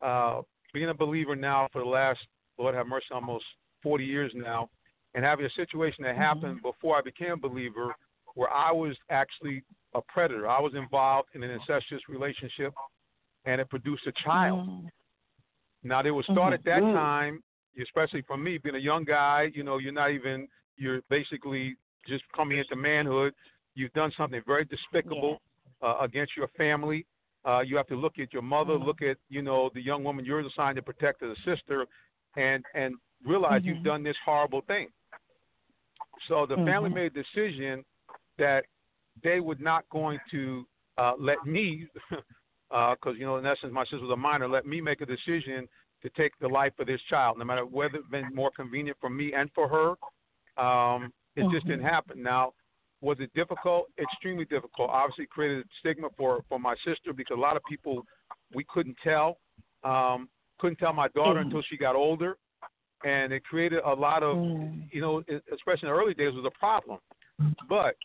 uh, 0.03 0.43
being 0.73 0.89
a 0.89 0.95
believer 0.95 1.35
now 1.35 1.67
for 1.73 1.81
the 1.81 1.89
last, 1.89 2.25
Lord 2.57 2.77
have 2.77 2.87
mercy, 2.87 3.07
almost 3.11 3.45
40 3.83 4.05
years 4.05 4.33
now, 4.37 4.71
and 5.15 5.25
having 5.25 5.47
a 5.47 5.51
situation 5.51 6.05
that 6.05 6.17
happened 6.17 6.63
before 6.63 6.97
I 6.97 7.01
became 7.01 7.33
a 7.33 7.37
believer 7.37 7.95
where 8.35 8.51
I 8.53 8.71
was 8.71 8.97
actually 9.11 9.63
a 9.95 10.01
predator. 10.03 10.49
I 10.49 10.61
was 10.61 10.75
involved 10.75 11.31
in 11.35 11.43
an 11.43 11.51
incestuous 11.51 12.03
relationship, 12.09 12.73
and 13.45 13.61
it 13.61 13.69
produced 13.69 14.07
a 14.07 14.13
child. 14.13 14.69
Mhm. 14.69 14.91
Now 15.83 16.03
they 16.03 16.11
would 16.11 16.25
start 16.27 16.53
at 16.53 16.63
that 16.65 16.81
time, 16.95 17.43
especially 17.81 18.23
for 18.23 18.37
me 18.37 18.59
being 18.59 18.77
a 18.77 18.79
young 18.79 19.05
guy. 19.05 19.51
You 19.55 19.65
know, 19.65 19.79
you're 19.79 19.93
not 19.93 20.11
even 20.11 20.49
you're 20.77 21.03
basically 21.09 21.77
just 22.07 22.25
coming 22.33 22.59
into 22.59 22.77
manhood. 22.77 23.35
You've 23.75 23.93
done 23.93 24.13
something 24.13 24.43
very 24.47 24.65
despicable 24.65 25.41
uh, 25.83 25.99
against 26.01 26.37
your 26.37 26.49
family. 26.49 27.07
Uh, 27.45 27.61
you 27.61 27.77
have 27.77 27.87
to 27.87 27.97
look 27.97 28.19
at 28.19 28.33
your 28.33 28.43
mother, 28.43 28.75
Mhm. 28.75 28.85
look 28.85 29.03
at 29.03 29.17
you 29.29 29.43
know 29.43 29.71
the 29.71 29.81
young 29.81 30.05
woman 30.05 30.25
you're 30.25 30.41
assigned 30.41 30.77
to 30.77 30.83
protect 30.83 31.23
as 31.23 31.37
a 31.37 31.41
sister, 31.43 31.87
and 32.37 32.65
and 32.75 32.97
realize 33.25 33.65
you've 33.65 33.79
Mhm. 33.79 33.85
done 33.85 34.03
this 34.03 34.17
horrible 34.19 34.61
thing. 34.63 34.93
So 36.29 36.47
the 36.47 36.57
family 36.57 36.91
Mhm. 36.91 36.95
made 36.95 37.17
a 37.17 37.23
decision 37.23 37.85
that 38.39 38.65
they 39.23 39.41
were 39.41 39.57
not 39.57 39.89
going 39.91 40.19
to 40.31 40.67
uh, 40.99 41.15
let 41.19 41.45
me, 41.47 41.87
because 42.71 43.17
you 43.17 43.27
know 43.27 43.37
in 43.37 43.47
essence 43.47 43.73
my 43.73 43.85
sister 43.85 44.01
was 44.01 44.11
a 44.13 44.17
minor, 44.17 44.49
let 44.49 44.67
me 44.67 44.81
make 44.81 45.01
a 45.01 45.07
decision 45.07 45.69
to 46.03 46.11
take 46.11 46.33
the 46.39 46.49
life 46.49 46.73
of 46.79 46.87
this 46.87 47.01
child, 47.09 47.39
no 47.39 47.45
matter 47.45 47.67
whether 47.67 47.97
it's 47.97 48.09
been 48.09 48.35
more 48.35 48.51
convenient 48.51 48.97
for 49.01 49.11
me 49.11 49.33
and 49.35 49.51
for 49.55 49.69
her. 49.69 50.63
Um, 50.63 51.13
it 51.37 51.43
just 51.51 51.67
Mhm. 51.67 51.71
didn't 51.71 51.85
happen. 51.85 52.23
Now, 52.23 52.55
was 53.01 53.19
it 53.21 53.33
difficult? 53.35 53.91
Extremely 53.99 54.45
difficult. 54.45 54.91
Obviously, 54.91 55.27
created 55.27 55.65
a 55.65 55.69
stigma 55.79 56.09
for 56.17 56.43
for 56.49 56.59
my 56.59 56.75
sister 56.85 57.13
because 57.13 57.37
a 57.37 57.41
lot 57.41 57.57
of 57.57 57.65
people 57.65 58.07
we 58.53 58.65
couldn't 58.65 58.97
tell, 59.03 59.39
um, 59.85 60.29
couldn't 60.59 60.79
tell 60.79 60.93
my 60.93 61.09
daughter 61.09 61.41
Mhm. 61.41 61.47
until 61.47 61.63
she 61.63 61.77
got 61.77 61.97
older, 61.97 62.37
and 63.05 63.33
it 63.33 63.45
created 63.45 63.81
a 63.85 63.95
lot 63.95 64.23
of 64.23 64.37
Mm. 64.37 64.89
you 64.93 65.01
know, 65.01 65.23
especially 65.53 65.89
in 65.89 65.95
the 65.95 66.01
early 66.01 66.15
days, 66.15 66.35
was 66.35 66.45
a 66.45 66.59
problem. 66.59 66.99
But 67.69 67.97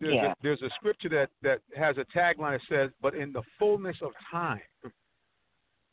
there's, 0.00 0.14
Yeah. 0.14 0.32
a, 0.32 0.36
there's 0.42 0.62
a 0.62 0.70
scripture 0.70 1.08
that, 1.10 1.30
that 1.42 1.60
has 1.76 1.96
a 1.98 2.04
tagline 2.06 2.58
that 2.58 2.62
says, 2.68 2.90
but 3.00 3.14
in 3.14 3.32
the 3.32 3.42
fullness 3.58 3.96
of 4.02 4.12
time. 4.30 4.60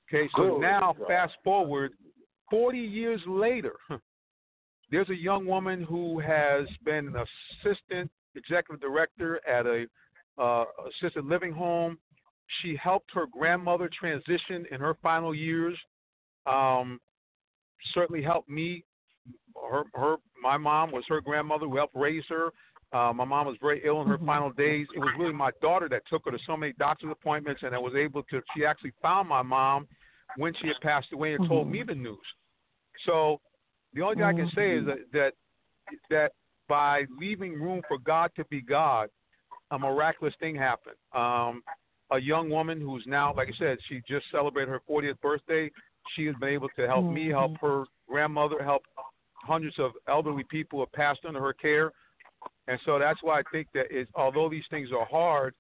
Okay, 0.08 0.30
so 0.36 0.48
Glory 0.48 0.62
now 0.62 0.94
fast 1.08 1.34
forward 1.44 1.94
40 2.50 2.78
years 2.80 3.22
later, 3.26 3.76
there's 4.92 5.10
a 5.10 5.16
young 5.16 5.46
woman 5.46 5.84
who 5.84 6.20
has 6.20 6.68
been 6.84 7.08
an 7.08 7.16
assistant 7.66 8.12
executive 8.36 8.82
director 8.82 9.40
at 9.48 9.66
a 9.66 9.86
uh, 10.38 10.66
assisted 10.90 11.26
living 11.26 11.52
home. 11.52 11.98
She 12.62 12.76
helped 12.76 13.10
her 13.14 13.26
grandmother 13.28 13.90
transition 13.98 14.66
in 14.72 14.80
her 14.82 14.96
final 15.02 15.34
years. 15.34 15.78
Um, 16.46 17.00
certainly 17.94 18.22
helped 18.22 18.50
me 18.50 18.84
her 19.70 19.84
her 19.94 20.16
my 20.42 20.58
mom 20.58 20.92
was 20.92 21.04
her 21.08 21.22
grandmother 21.22 21.68
who 21.68 21.78
helped 21.78 21.96
raise 21.96 22.24
her. 22.30 22.52
Uh, 22.94 23.14
my 23.14 23.24
mom 23.24 23.48
was 23.48 23.56
very 23.62 23.82
ill 23.86 24.02
in 24.02 24.08
her 24.08 24.18
Mhm. 24.18 24.26
final 24.26 24.50
days. 24.52 24.88
It 24.94 25.00
was 25.00 25.14
really 25.18 25.34
my 25.34 25.52
daughter 25.62 25.88
that 25.90 26.06
took 26.08 26.26
her 26.26 26.32
to 26.32 26.40
so 26.40 26.58
many 26.58 26.74
doctor's 26.74 27.12
appointments, 27.12 27.64
and 27.64 27.74
I 27.74 27.78
was 27.78 27.96
able 27.96 28.24
to. 28.24 28.42
She 28.56 28.66
actually 28.66 28.92
found 29.02 29.30
my 29.30 29.42
mom 29.42 29.88
when 30.36 30.54
she 30.56 30.68
had 30.68 30.80
passed 30.82 31.12
away 31.14 31.34
and 31.36 31.48
told 31.48 31.68
Mhm. 31.68 31.72
me 31.72 31.84
the 31.84 31.96
news. 31.96 32.36
So 33.06 33.40
the 33.94 34.02
only 34.02 34.16
thing 34.16 34.24
I 34.24 34.34
can 34.34 34.50
say 34.52 34.72
is 34.72 34.86
that 34.86 35.12
that 35.12 35.34
that 36.10 36.34
by 36.68 37.06
leaving 37.10 37.62
room 37.62 37.84
for 37.88 37.98
God 37.98 38.34
to 38.36 38.46
be 38.46 38.62
God, 38.62 39.10
a 39.72 39.80
miraculous 39.80 40.36
thing 40.36 40.56
happened. 40.56 40.98
Um, 41.14 41.64
a 42.12 42.20
young 42.20 42.50
woman 42.50 42.80
who's 42.82 43.06
now, 43.08 43.34
like 43.34 43.48
I 43.48 43.54
said, 43.54 43.78
she 43.88 44.02
just 44.02 44.30
celebrated 44.32 44.70
her 44.70 44.82
40th 44.82 45.20
birthday. 45.22 45.72
She 46.16 46.26
has 46.26 46.36
been 46.40 46.50
able 46.50 46.70
to 46.76 46.88
help 46.88 47.06
me, 47.06 47.28
mm-hmm. 47.28 47.32
help 47.32 47.58
her 47.62 47.86
grandmother, 48.08 48.64
help 48.64 48.84
hundreds 49.36 49.78
of 49.80 49.92
elderly 50.08 50.44
people 50.50 50.80
who 50.80 50.82
have 50.84 50.92
passed 50.92 51.22
under 51.28 51.40
her 51.40 51.54
care. 51.54 51.92
And 52.68 52.80
so 52.86 53.00
that's 53.00 53.20
why 53.22 53.40
I 53.40 53.44
think 53.52 53.68
that 53.74 53.92
is, 53.92 54.08
although 54.16 54.50
these 54.50 54.64
things 54.70 54.90
are 54.92 55.06
hard, 55.06 55.54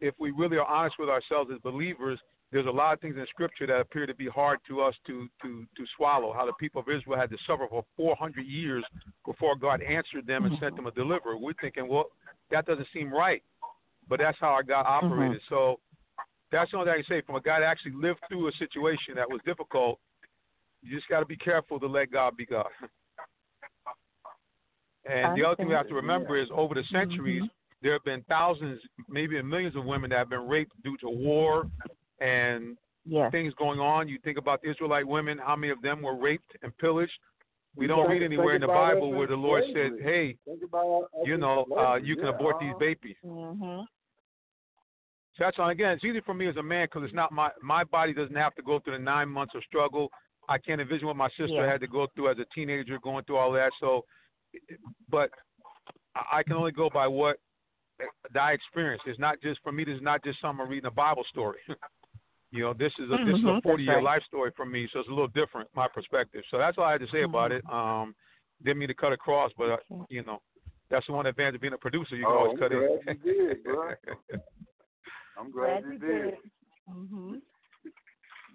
if 0.00 0.14
we 0.18 0.30
really 0.30 0.58
are 0.58 0.66
honest 0.66 0.96
with 0.98 1.08
ourselves 1.08 1.50
as 1.54 1.60
believers, 1.60 2.18
there's 2.52 2.66
a 2.66 2.70
lot 2.70 2.92
of 2.92 3.00
things 3.00 3.16
in 3.16 3.24
Scripture 3.30 3.66
that 3.66 3.80
appear 3.80 4.06
to 4.06 4.14
be 4.14 4.26
hard 4.26 4.58
to 4.68 4.80
us 4.80 4.94
to 5.06 5.28
to 5.42 5.64
to 5.76 5.84
swallow. 5.96 6.32
How 6.32 6.44
the 6.44 6.52
people 6.54 6.80
of 6.80 6.88
Israel 6.88 7.18
had 7.18 7.30
to 7.30 7.36
suffer 7.46 7.66
for 7.68 7.84
400 7.96 8.44
years 8.44 8.84
before 9.24 9.54
God 9.54 9.80
answered 9.82 10.26
them 10.26 10.44
and 10.44 10.56
sent 10.58 10.74
mm-hmm. 10.74 10.84
them 10.84 10.86
a 10.86 10.90
deliverer. 10.90 11.38
We're 11.38 11.52
thinking, 11.60 11.88
well, 11.88 12.06
that 12.50 12.66
doesn't 12.66 12.88
seem 12.92 13.12
right, 13.12 13.42
but 14.08 14.18
that's 14.18 14.36
how 14.40 14.48
our 14.48 14.64
God 14.64 14.84
mm-hmm. 14.84 15.06
operated. 15.06 15.40
So 15.48 15.78
that's 16.52 16.70
the 16.70 16.76
only 16.78 16.86
thing 16.90 16.94
I 16.94 17.02
can 17.02 17.06
say 17.08 17.22
from 17.26 17.36
a 17.36 17.40
guy 17.40 17.60
that 17.60 17.66
actually 17.66 17.92
lived 17.92 18.20
through 18.28 18.48
a 18.48 18.52
situation 18.52 19.14
that 19.16 19.28
was 19.28 19.40
difficult. 19.44 19.98
You 20.82 20.94
just 20.96 21.08
got 21.08 21.20
to 21.20 21.26
be 21.26 21.36
careful 21.36 21.78
to 21.80 21.86
let 21.86 22.10
God 22.10 22.36
be 22.36 22.46
God. 22.46 22.66
And 25.08 25.36
the 25.36 25.44
other 25.44 25.56
thing 25.56 25.68
we 25.68 25.74
have 25.74 25.88
to 25.88 25.94
remember 25.94 26.36
is 26.36 26.48
over 26.52 26.74
the 26.74 26.84
centuries, 26.92 27.42
there 27.82 27.92
have 27.92 28.04
been 28.04 28.22
thousands, 28.28 28.80
maybe 29.08 29.40
millions 29.42 29.76
of 29.76 29.84
women 29.84 30.10
that 30.10 30.18
have 30.18 30.28
been 30.30 30.46
raped 30.46 30.72
due 30.82 30.96
to 30.98 31.08
war 31.08 31.66
and 32.20 32.76
Yes. 33.06 33.32
things 33.32 33.54
going 33.54 33.80
on. 33.80 34.08
You 34.08 34.18
think 34.18 34.36
about 34.36 34.60
the 34.62 34.70
Israelite 34.70 35.06
women, 35.06 35.38
how 35.38 35.56
many 35.56 35.72
of 35.72 35.80
them 35.80 36.02
were 36.02 36.16
raped 36.16 36.56
and 36.62 36.76
pillaged? 36.78 37.18
We 37.76 37.84
You 37.84 37.88
don't 37.88 38.10
read 38.10 38.22
anywhere 38.22 38.54
in 38.54 38.60
the 38.60 38.66
Bible 38.66 39.10
where 39.12 39.26
the 39.26 39.36
Lord 39.36 39.64
said, 39.72 39.92
hey, 40.02 40.36
Think 40.44 40.62
about 40.62 41.04
us 41.04 41.08
you 41.24 41.38
know, 41.38 41.64
uh, 41.76 41.96
you 41.96 42.16
can 42.16 42.26
Yeah, 42.26 42.30
abort 42.34 42.56
these 42.60 42.70
uh-huh. 42.70 42.78
babies. 42.78 43.16
Mhm. 43.24 43.86
So 45.40 45.46
that's 45.46 45.58
all. 45.58 45.70
Again, 45.70 45.92
it's 45.92 46.04
easy 46.04 46.20
for 46.20 46.34
me 46.34 46.48
as 46.48 46.56
a 46.56 46.62
man 46.62 46.84
because 46.86 47.02
it's 47.02 47.14
not 47.14 47.32
my 47.32 47.48
my 47.62 47.82
body 47.84 48.12
doesn't 48.12 48.36
have 48.36 48.54
to 48.56 48.62
go 48.62 48.78
through 48.78 48.98
the 48.98 49.02
nine 49.02 49.28
months 49.30 49.54
of 49.54 49.62
struggle. 49.64 50.10
I 50.50 50.58
can't 50.58 50.82
envision 50.82 51.06
what 51.06 51.16
my 51.16 51.30
sister 51.30 51.46
Yeah. 51.64 51.66
had 51.66 51.80
to 51.80 51.86
go 51.86 52.08
through 52.14 52.30
as 52.30 52.38
a 52.38 52.44
teenager, 52.54 52.98
going 52.98 53.24
through 53.24 53.38
all 53.38 53.50
that. 53.52 53.72
So, 53.80 54.04
but 55.08 55.30
I 56.14 56.40
I 56.40 56.42
can 56.42 56.52
only 56.52 56.72
go 56.72 56.90
by 56.90 57.06
what 57.06 57.38
I 58.38 58.52
experienced. 58.52 59.06
It's 59.06 59.18
not 59.18 59.40
just 59.42 59.60
for 59.62 59.72
me. 59.72 59.84
This 59.84 59.96
is 59.96 60.02
not 60.02 60.22
just 60.22 60.42
something 60.42 60.68
reading 60.68 60.86
a 60.88 60.90
Bible 60.90 61.24
story. 61.30 61.60
you 62.50 62.60
know, 62.62 62.74
this 62.74 62.92
is 62.98 63.06
a 63.10 63.24
this 63.24 63.38
is 63.38 63.44
a 63.44 63.60
forty 63.62 63.84
year 63.84 63.96
right. 63.96 64.04
life 64.04 64.22
story 64.26 64.50
for 64.54 64.66
me. 64.66 64.90
So 64.92 65.00
it's 65.00 65.08
a 65.08 65.12
little 65.12 65.28
different 65.28 65.70
my 65.74 65.88
perspective. 65.88 66.42
So 66.50 66.58
that's 66.58 66.76
all 66.76 66.84
I 66.84 66.92
had 66.92 67.00
to 67.00 67.08
say 67.10 67.22
about 67.22 67.50
it. 67.50 67.64
Mm-hmm. 67.64 67.74
Um, 67.74 68.14
didn't 68.62 68.78
mean 68.78 68.88
to 68.88 68.94
cut 68.94 69.14
across, 69.14 69.52
but 69.56 69.70
uh, 69.70 69.76
you 70.10 70.22
know, 70.22 70.42
that's 70.90 71.06
the 71.06 71.14
one 71.14 71.24
advantage 71.24 71.54
of 71.54 71.60
being 71.62 71.72
a 71.72 71.78
producer. 71.78 72.14
You 72.14 72.24
can 72.24 72.32
Oh, 72.32 72.38
always 72.40 72.52
I'm 72.52 72.58
cut 72.58 72.72
in. 72.72 72.78
glad 73.04 73.18
you 73.24 73.48
did, 73.48 73.64
bro. 73.64 73.94
I'm 75.40 75.50
glad, 75.50 75.84
you 75.90 75.98
did. 75.98 76.34
Mm-hmm. 76.90 77.34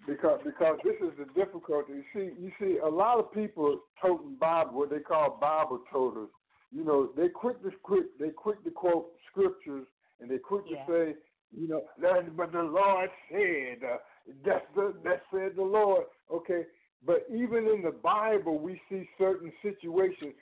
because 0.08 0.40
because 0.44 0.78
this 0.84 0.96
is 1.02 1.14
the 1.18 1.26
difficulty. 1.34 1.94
You 1.94 2.04
see, 2.14 2.42
you 2.42 2.52
see, 2.60 2.78
a 2.78 2.88
lot 2.88 3.20
of 3.20 3.34
people 3.34 3.80
toting 4.02 4.36
Bible, 4.40 4.74
what 4.74 4.90
they 4.90 5.00
call 5.00 5.38
Bible 5.42 5.82
toters. 5.92 6.30
You 6.72 6.84
know, 6.84 7.10
they 7.16 7.30
quick 7.30 7.62
to 7.64 7.72
quick 7.82 8.06
they 8.20 8.30
quick 8.30 8.64
to 8.66 8.72
quote 8.72 9.12
scriptures 9.32 9.88
and 10.20 10.30
they 10.30 10.38
quick 10.38 10.66
Yeah. 10.70 10.86
to 10.86 10.92
say, 10.92 11.16
you 11.52 11.68
know, 11.68 11.84
that 12.00 12.36
but 12.36 12.52
the 12.52 12.64
Lord 12.64 13.10
said, 13.32 13.84
uh, 13.84 13.98
that's 14.44 14.66
the 14.76 14.94
that 15.04 15.24
said 15.32 15.56
the 15.56 15.64
Lord. 15.64 16.06
Okay, 16.32 16.66
but 17.06 17.26
even 17.30 17.68
in 17.68 17.82
the 17.82 17.96
Bible, 18.04 18.60
we 18.60 18.82
see 18.90 19.08
certain 19.18 19.52
situations. 19.62 20.34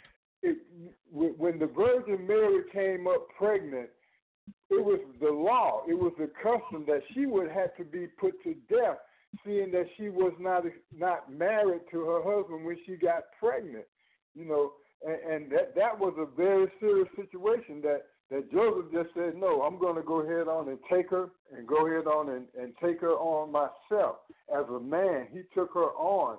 It, 0.41 0.58
when 1.12 1.34
when 1.38 1.60
the 1.60 1.67
Virgin 1.67 2.25
Mary 2.27 2.63
came 2.71 3.08
up 3.08 3.27
pregnant, 3.38 3.89
it 4.69 4.84
was 4.84 4.99
the 5.21 5.32
law, 5.32 5.84
it 5.88 5.93
was 5.93 6.13
the 6.17 6.29
custom 6.41 6.86
that 6.88 7.01
she 7.13 7.25
would 7.25 7.49
have 7.51 7.75
to 7.77 7.84
be 7.84 8.08
put 8.08 8.41
to 8.43 8.56
death, 8.69 8.97
seeing 9.45 9.71
that 9.71 9.86
she 9.97 10.10
was 10.10 10.34
not 10.39 10.63
not 10.95 11.32
married 11.32 11.82
to 11.91 12.01
her 12.06 12.21
husband 12.23 12.65
when 12.65 12.77
she 12.86 12.95
got 12.95 13.23
pregnant. 13.39 13.86
You 14.36 14.45
know, 14.45 14.73
and, 15.06 15.34
and 15.34 15.51
that 15.51 15.75
that 15.75 15.97
was 15.97 16.13
a 16.17 16.25
very 16.36 16.67
serious 16.79 17.10
situation 17.15 17.82
that 17.82 18.03
that 18.32 18.51
Joseph 18.51 18.91
just 18.91 19.10
said, 19.13 19.36
no, 19.36 19.62
I'm 19.62 19.77
going 19.77 19.95
to 19.95 20.01
go 20.01 20.21
ahead 20.21 20.47
on 20.47 20.69
and 20.69 20.79
take 20.91 21.12
her 21.12 21.29
and 21.56 21.67
go 21.67 21.86
ahead 21.86 22.08
on 22.08 22.29
and, 22.29 22.45
and 22.60 22.73
take 22.84 23.01
her 23.01 23.13
on 23.13 23.51
myself. 23.51 24.17
As 24.49 24.65
a 24.69 24.79
man, 24.79 25.27
he 25.32 25.41
took 25.53 25.73
her 25.75 25.91
on, 25.91 26.38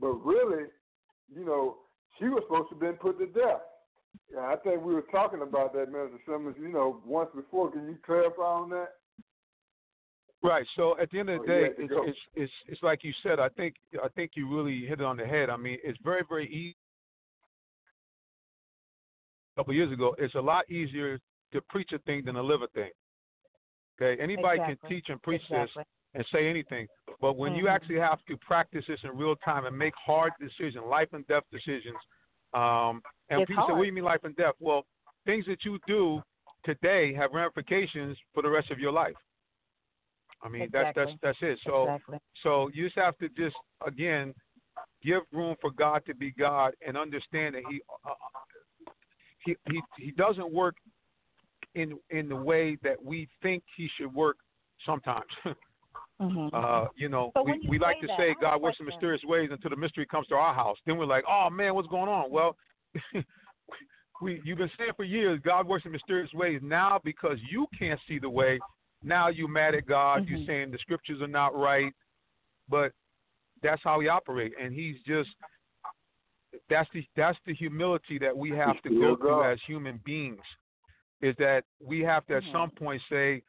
but 0.00 0.12
really, 0.24 0.64
you 1.34 1.44
know, 1.44 1.76
she 2.18 2.26
was 2.26 2.42
supposed 2.46 2.70
to 2.70 2.74
have 2.76 2.80
been 2.80 2.94
put 2.94 3.18
to 3.18 3.26
death. 3.26 3.60
Yeah, 4.32 4.40
I 4.40 4.56
think 4.56 4.82
we 4.82 4.94
were 4.94 5.02
talking 5.02 5.42
about 5.42 5.72
that, 5.74 5.92
Mr. 5.92 6.18
Simmons, 6.26 6.56
you 6.60 6.68
know, 6.68 7.00
once 7.06 7.30
before. 7.34 7.70
Can 7.70 7.86
you 7.86 7.98
clarify 8.04 8.42
on 8.42 8.70
that? 8.70 8.94
Right. 10.42 10.66
So 10.76 10.98
at 11.00 11.10
the 11.10 11.20
end 11.20 11.30
of 11.30 11.40
the 11.42 11.48
Oh, 11.48 11.54
day, 11.54 11.62
had 11.62 11.72
it's, 11.78 11.92
it's 11.96 12.18
it's 12.34 12.52
it's 12.68 12.82
like 12.82 13.02
you 13.02 13.12
said. 13.22 13.40
I 13.40 13.48
think 13.50 13.76
I 14.02 14.08
think 14.08 14.32
you 14.34 14.54
really 14.54 14.84
hit 14.86 15.00
it 15.00 15.04
on 15.04 15.16
the 15.16 15.24
head. 15.24 15.48
I 15.48 15.56
mean, 15.56 15.78
it's 15.82 15.98
very 16.04 16.22
very 16.28 16.46
easy. 16.48 16.76
A 19.56 19.60
couple 19.60 19.72
years 19.72 19.92
ago, 19.92 20.14
it's 20.18 20.34
a 20.34 20.40
lot 20.40 20.68
easier 20.70 21.18
to 21.52 21.60
preach 21.62 21.92
a 21.92 21.98
thing 22.00 22.24
than 22.24 22.34
to 22.34 22.42
live 22.42 22.60
a 22.62 22.66
thing. 22.68 22.90
Okay, 23.98 24.20
anybody 24.20 24.60
Exactly. 24.60 24.76
can 24.76 24.88
teach 24.90 25.08
and 25.08 25.22
preach 25.22 25.42
Exactly. 25.48 25.82
this 25.82 25.86
and 26.14 26.26
say 26.30 26.48
anything, 26.48 26.88
but 27.20 27.36
when 27.36 27.54
you 27.54 27.64
Mhm. 27.64 27.74
actually 27.74 27.98
have 27.98 28.22
to 28.26 28.36
practice 28.36 28.84
this 28.86 29.02
in 29.02 29.16
real 29.16 29.36
time 29.36 29.64
and 29.64 29.76
make 29.76 29.94
hard 29.94 30.32
decisions, 30.38 30.84
life 30.84 31.12
and 31.12 31.26
death 31.26 31.44
decisions, 31.50 31.96
um, 32.54 33.02
and 33.30 33.42
It's 33.42 33.48
people 33.48 33.64
say, 33.66 33.72
"What 33.72 33.80
do 33.80 33.86
you 33.86 33.92
mean 33.92 34.04
life 34.04 34.24
and 34.24 34.36
death?" 34.36 34.54
Well, 34.60 34.84
things 35.26 35.44
that 35.46 35.64
you 35.64 35.78
do 35.86 36.22
today 36.64 37.12
have 37.14 37.32
ramifications 37.32 38.16
for 38.32 38.42
the 38.42 38.48
rest 38.48 38.70
of 38.70 38.78
your 38.78 38.92
life. 38.92 39.16
I 40.42 40.48
mean, 40.48 40.68
that's 40.72 40.90
Exactly. 40.90 41.18
that's 41.22 41.40
that's 41.40 41.52
it. 41.52 41.58
So 41.66 41.84
exactly. 41.84 42.18
so 42.42 42.70
you 42.72 42.84
just 42.84 42.98
have 42.98 43.16
to 43.18 43.28
just 43.30 43.56
again 43.86 44.34
give 45.02 45.22
room 45.32 45.56
for 45.60 45.70
God 45.70 46.02
to 46.06 46.14
be 46.14 46.32
God 46.32 46.74
and 46.86 46.96
understand 46.96 47.54
that 47.54 47.62
He 47.70 47.80
uh, 48.06 48.14
he 49.44 49.56
he 49.70 49.80
he 49.98 50.10
doesn't 50.12 50.52
work 50.52 50.76
in 51.74 51.98
in 52.10 52.28
the 52.28 52.36
way 52.36 52.76
that 52.82 53.02
we 53.02 53.28
think 53.42 53.64
He 53.76 53.88
should 53.98 54.14
work 54.14 54.36
sometimes. 54.84 55.24
Mhm. 56.30 56.50
uh, 56.52 56.88
you 56.96 57.08
know, 57.08 57.30
So 57.34 57.42
we 57.42 57.58
you 57.62 57.70
we 57.70 57.78
like 57.78 58.00
to 58.00 58.06
that, 58.06 58.16
say 58.16 58.34
God 58.40 58.60
works 58.60 58.78
in 58.80 58.86
mysterious 58.86 59.22
ways 59.24 59.50
until 59.50 59.70
the 59.70 59.76
mystery 59.76 60.06
comes 60.06 60.26
to 60.28 60.34
our 60.36 60.54
house. 60.54 60.78
Then 60.86 60.96
we're 60.96 61.06
like, 61.06 61.24
oh 61.28 61.50
man, 61.50 61.74
what's 61.74 61.88
going 61.88 62.08
on? 62.08 62.30
Well. 62.30 62.56
We, 64.22 64.40
you've 64.44 64.58
been 64.58 64.70
saying 64.78 64.92
for 64.96 65.02
years, 65.02 65.40
God 65.44 65.66
works 65.66 65.84
in 65.84 65.90
mysterious 65.90 66.32
ways. 66.32 66.60
Now, 66.62 67.00
because 67.02 67.36
you 67.50 67.66
can't 67.76 67.98
see 68.06 68.20
the 68.20 68.30
way, 68.30 68.60
now 69.02 69.28
you're 69.28 69.48
mad 69.48 69.74
at 69.74 69.86
God. 69.86 70.22
Mhm. 70.22 70.28
You're 70.28 70.46
saying 70.46 70.70
the 70.70 70.78
scriptures 70.78 71.20
are 71.20 71.26
not 71.26 71.54
right, 71.54 71.92
but 72.68 72.92
that's 73.60 73.82
how 73.82 73.98
He 73.98 74.08
operates, 74.08 74.54
and 74.58 74.72
He's 74.72 75.02
just 75.02 75.30
that's 76.68 76.88
the 76.92 77.04
that's 77.16 77.38
the 77.44 77.54
humility 77.54 78.16
that 78.18 78.34
we 78.34 78.50
have 78.50 78.80
to 78.82 78.90
go 78.90 79.16
through 79.16 79.42
as 79.42 79.60
human 79.66 79.98
beings. 80.04 80.40
Is 81.20 81.34
that 81.36 81.64
we 81.80 82.00
have 82.00 82.24
to 82.26 82.36
at 82.36 82.44
Mhm. 82.44 82.52
some 82.52 82.70
point 82.70 83.02
say, 83.10 83.42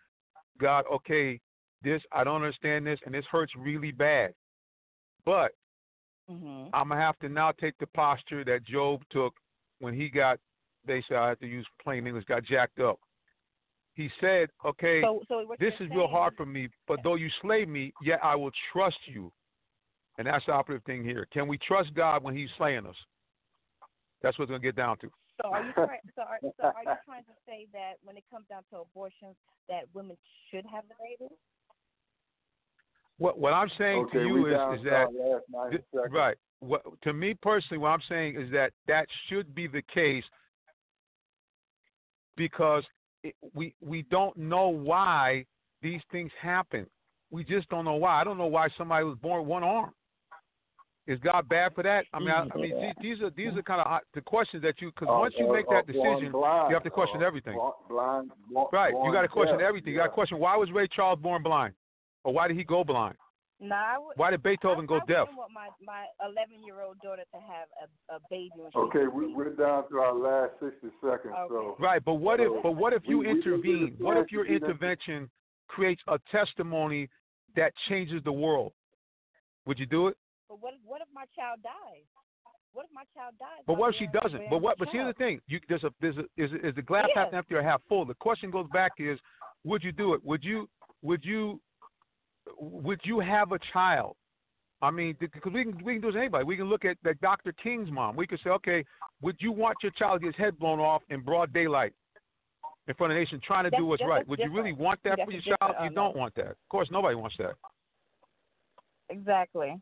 God, 0.57 0.85
okay, 0.87 1.39
this 1.83 2.01
I 2.11 2.23
don't 2.23 2.35
understand 2.35 2.85
this, 2.85 2.99
and 3.05 3.13
this 3.13 3.25
hurts 3.25 3.53
really 3.55 3.91
bad, 3.91 4.33
but 5.25 5.51
Mhm. 6.29 6.69
I'm 6.73 6.89
gonna 6.89 7.01
have 7.01 7.19
to 7.19 7.29
now 7.29 7.51
take 7.51 7.77
the 7.77 7.87
posture 7.87 8.43
that 8.43 8.63
Job 8.63 9.03
took 9.09 9.39
when 9.79 9.93
he 9.93 10.09
got. 10.09 10.39
They 10.83 11.01
say 11.03 11.15
I 11.15 11.29
have 11.29 11.39
to 11.39 11.47
use 11.47 11.67
plain 11.79 12.07
English. 12.07 12.25
Got 12.25 12.43
jacked 12.43 12.79
up. 12.79 12.99
He 13.93 14.09
said, 14.19 14.49
"Okay, 14.63 15.01
So, 15.01 15.23
so 15.27 15.55
this 15.57 15.79
is 15.79 15.89
real 15.89 16.07
hard 16.07 16.35
for 16.35 16.45
me, 16.45 16.69
but 16.85 17.01
though 17.03 17.15
you 17.15 17.29
slay 17.41 17.65
me, 17.65 17.93
yet 18.01 18.23
I 18.23 18.35
will 18.35 18.51
trust 18.71 19.07
you." 19.07 19.31
And 20.17 20.27
that's 20.27 20.45
the 20.45 20.53
operative 20.53 20.83
thing 20.85 21.03
here. 21.03 21.25
Can 21.27 21.47
we 21.47 21.57
trust 21.57 21.93
God 21.93 22.23
when 22.23 22.35
He's 22.35 22.51
slaying 22.53 22.85
us? 22.85 22.97
That's 24.21 24.37
what 24.37 24.43
it's 24.43 24.49
gonna 24.49 24.59
get 24.59 24.75
down 24.75 24.97
to. 24.99 25.11
So 25.41 25.49
are 25.49 25.63
you 25.63 25.73
trying? 25.73 26.01
So 26.15 26.21
are, 26.23 26.39
so 26.41 26.63
are 26.63 26.83
you 26.83 26.97
trying 27.05 27.25
to 27.25 27.35
say 27.45 27.67
that 27.73 27.95
when 28.03 28.17
it 28.17 28.23
comes 28.31 28.47
down 28.47 28.63
to 28.71 28.79
abortions, 28.79 29.35
that 29.67 29.93
women 29.93 30.17
should 30.49 30.65
have 30.65 30.87
the 30.87 30.95
baby? 30.95 31.35
What 33.17 33.39
what 33.39 33.53
I'm 33.53 33.69
saying 33.77 34.05
okay, 34.07 34.19
to 34.19 34.25
you 34.25 34.45
is 34.47 34.79
is 34.79 34.83
that 34.85 34.93
our 34.93 35.11
last 35.11 35.43
90 35.49 35.69
Th- 35.77 35.83
seconds. 35.93 36.13
Right. 36.13 36.37
What, 36.59 36.81
to 37.03 37.13
me 37.13 37.33
personally, 37.41 37.77
what 37.79 37.89
I'm 37.89 38.01
saying 38.09 38.39
is 38.39 38.51
that 38.51 38.71
that 38.87 39.05
should 39.29 39.53
be 39.53 39.67
the 39.67 39.81
case 39.93 40.23
because 42.37 42.83
it, 43.23 43.35
we 43.53 43.73
we 43.81 44.03
don't 44.03 44.35
know 44.37 44.67
why 44.69 45.45
these 45.81 46.01
things 46.11 46.31
happen. 46.41 46.85
We 47.31 47.43
just 47.43 47.69
don't 47.69 47.85
know 47.85 47.95
why. 47.95 48.19
I 48.21 48.23
don't 48.23 48.37
know 48.37 48.45
why 48.47 48.67
somebody 48.77 49.03
was 49.05 49.17
born 49.21 49.41
with 49.41 49.49
one 49.49 49.63
arm. 49.63 49.91
Is 51.07 51.19
God 51.19 51.47
bad 51.47 51.75
for 51.75 51.83
that? 51.83 52.05
I 52.13 52.19
mean, 52.19 52.29
I, 52.31 52.47
I 52.51 52.57
mean, 52.57 52.73
these, 52.81 53.17
these 53.17 53.21
are 53.23 53.29
these 53.31 53.55
are 53.55 53.61
kind 53.61 53.79
of 53.81 53.87
uh, 53.91 53.99
the 54.15 54.21
questions 54.21 54.63
that 54.63 54.81
you 54.81 54.89
because 54.89 55.07
Or- 55.07 55.17
oh, 55.17 55.19
once 55.19 55.35
you 55.37 55.45
or- 55.45 55.55
make 55.55 55.65
oh, 55.69 55.73
that 55.75 55.93
born 55.93 56.15
decision, 56.15 56.31
blind, 56.31 56.69
you 56.69 56.75
have 56.75 56.83
to 56.83 56.89
question 56.89 57.21
or 57.21 57.25
everything. 57.25 57.53
born 57.53 57.73
Blind, 57.87 58.31
born- 58.51 58.67
right? 58.73 58.91
You 58.91 59.13
got 59.13 59.21
to 59.21 59.27
question 59.27 59.57
deaf, 59.59 59.67
everything. 59.67 59.93
You 59.93 59.99
got 59.99 60.05
to 60.07 60.11
question 60.11 60.39
why 60.39 60.55
was 60.57 60.71
Ray 60.71 60.87
Charles 60.87 61.19
born 61.21 61.43
blind, 61.43 61.73
or 62.25 62.33
why 62.33 62.47
did 62.49 62.57
he 62.57 62.63
go 62.63 62.83
blind? 62.83 63.15
No, 63.61 63.75
I 63.75 63.97
would. 63.97 64.17
Why 64.17 64.31
did 64.31 64.43
Beethoven 64.43 64.83
I, 64.83 64.87
go 64.87 64.95
I 64.97 65.05
deaf? 65.07 65.19
wouldn't 65.31 65.37
want 65.37 65.51
my 65.53 65.69
my 65.81 66.05
11 66.27 66.61
year 66.65 66.81
old 66.81 66.99
daughter 67.01 67.23
to 67.33 67.39
have 67.39 67.67
a, 67.79 68.15
a 68.15 68.19
baby 68.29 68.51
when 68.57 68.71
Okay, 68.75 69.07
we, 69.07 69.33
we're 69.33 69.55
down 69.55 69.87
to 69.89 69.99
our 69.99 70.13
last 70.13 70.59
60 70.59 70.87
seconds, 71.01 71.33
so. 71.47 71.77
Right, 71.79 72.03
but 72.03 72.15
what 72.15 72.41
if 72.41 72.51
but 72.61 72.73
what 72.73 72.91
if 72.91 73.03
you 73.05 73.19
we- 73.19 73.27
we 73.27 73.33
can 73.33 73.41
do 73.41 73.49
intervene? 73.55 73.95
the 73.97 74.03
What 74.03 74.17
if 74.17 74.29
your 74.31 74.43
to 74.43 74.49
that. 74.59 74.65
intervention 74.65 75.29
creates 75.67 76.01
a 76.09 76.19
testimony 76.31 77.07
that 77.55 77.71
changes 77.87 78.21
the 78.25 78.31
world? 78.31 78.73
Would 79.65 79.79
you 79.79 79.85
do 79.85 80.07
it? 80.09 80.17
But 80.49 80.61
what 80.61 80.73
if 80.73 80.79
what 80.83 81.01
if 81.01 81.07
my 81.13 81.25
child 81.33 81.59
dies? 81.63 82.03
What 82.73 82.85
if 82.85 82.91
my 82.93 83.03
child 83.15 83.35
dies? 83.39 83.63
But 83.65 83.77
what 83.77 83.93
if 83.93 83.99
she 83.99 84.07
doesn't? 84.07 84.49
But 84.49 84.61
what? 84.61 84.77
my 84.77 84.85
But 84.85 84.91
here's 84.93 85.07
the 85.07 85.17
thing: 85.17 85.39
you 85.47 85.61
there's 85.69 85.85
a 85.85 85.91
there's 86.01 86.17
a 86.17 86.25
is 86.35 86.51
is 86.61 86.75
the 86.75 86.81
glass 86.81 87.07
half 87.15 87.33
empty 87.33 87.55
or 87.55 87.63
half 87.63 87.81
full? 87.87 88.03
The 88.03 88.15
question 88.15 88.51
goes 88.51 88.67
back: 88.73 88.91
is 88.99 89.17
would 89.63 89.81
you 89.81 89.93
do 89.93 90.13
it? 90.13 90.23
Would 90.25 90.43
you 90.43 90.69
would 91.01 91.23
you 91.23 91.61
would 92.59 92.99
you 93.03 93.19
have 93.19 93.51
a 93.51 93.59
child? 93.73 94.15
I 94.81 94.91
mean, 94.91 95.15
because 95.19 95.51
we 95.53 95.63
can 95.63 95.83
we 95.83 95.93
can 95.93 96.01
do 96.01 96.07
this 96.07 96.15
to 96.15 96.19
anybody. 96.19 96.43
We 96.43 96.57
can 96.57 96.65
look 96.69 96.85
at 96.85 96.97
like 97.03 97.19
Dr. 97.21 97.53
King's 97.53 97.89
mom. 97.91 98.15
We 98.15 98.27
could 98.27 98.39
say, 98.43 98.49
okay, 98.51 98.83
would 99.21 99.35
you 99.39 99.51
want 99.51 99.77
your 99.81 99.91
child 99.93 100.19
to 100.21 100.25
get 100.27 100.35
his 100.35 100.43
head 100.45 100.59
blown 100.59 100.79
off 100.79 101.01
in 101.09 101.21
broad 101.21 101.53
daylight? 101.53 101.93
in 102.87 102.93
front 102.93 103.11
of 103.11 103.15
the 103.15 103.19
nation 103.19 103.41
trying 103.43 103.63
to 103.63 103.71
That's- 103.71 103.81
do 103.81 103.85
what's 103.87 104.03
right. 104.05 104.27
Would 104.27 104.37
you 104.37 104.51
really 104.53 104.71
want 104.71 104.99
that 105.05 105.15
That's 105.17 105.25
for 105.25 105.31
your 105.31 105.41
child? 105.41 105.75
uh, 105.79 105.83
You 105.85 105.89
don't 105.89 106.15
want 106.15 106.35
that. 106.35 106.51
Of 106.51 106.69
course, 106.69 106.87
nobody 106.91 107.15
wants 107.15 107.35
that. 107.39 107.55
Exactly. 109.09 109.81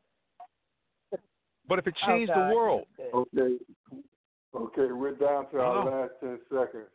But 1.68 1.80
if 1.80 1.88
it 1.88 1.96
Oh, 2.04 2.08
changed 2.08 2.32
God, 2.34 2.50
the 2.50 2.56
world, 2.56 2.88
Okay. 3.14 3.58
Okay, 4.56 4.92
we're 4.94 5.16
down 5.16 5.50
to 5.50 5.60
our 5.60 5.84
last 5.84 6.14
ten 6.22 6.40
seconds. 6.50 6.88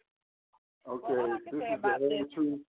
Okay, 0.87 1.13
Well, 1.13 1.27
all 1.27 1.33
I 1.35 1.39
can 1.51 1.59
this 1.59 1.69
is 1.69 1.69
the 1.69 1.75
about 1.75 1.99
whole 2.01 2.09
this- 2.09 2.33
truth. 2.33 2.61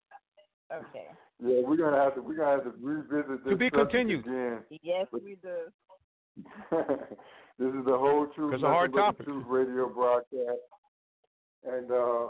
Okay. 0.73 1.07
Yeah, 1.41 1.61
we're 1.65 1.77
gonna 1.77 1.97
have 1.97 2.15
to 2.15 2.21
we're 2.21 2.35
gonna 2.35 2.51
have 2.51 2.63
to 2.63 2.73
revisit 2.81 3.43
this 3.45 3.51
To 3.51 3.55
be 3.57 3.69
subject 3.69 3.91
continued. 3.91 4.25
again. 4.25 4.59
Yes, 4.83 5.07
we 5.13 5.37
do. 5.41 5.71
this 7.59 7.73
is 7.73 7.85
the 7.85 7.97
whole 7.97 8.27
truth. 8.35 8.55
It's 8.55 8.63
a 8.63 8.67
hard 8.67 8.91
Nothing 8.93 9.13
But 9.17 9.17
the 9.17 9.23
topic. 9.23 9.25
Truth 9.25 9.45
radio 9.47 9.89
broadcast, 9.89 10.59
and 11.65 11.91
uh, 11.91 12.27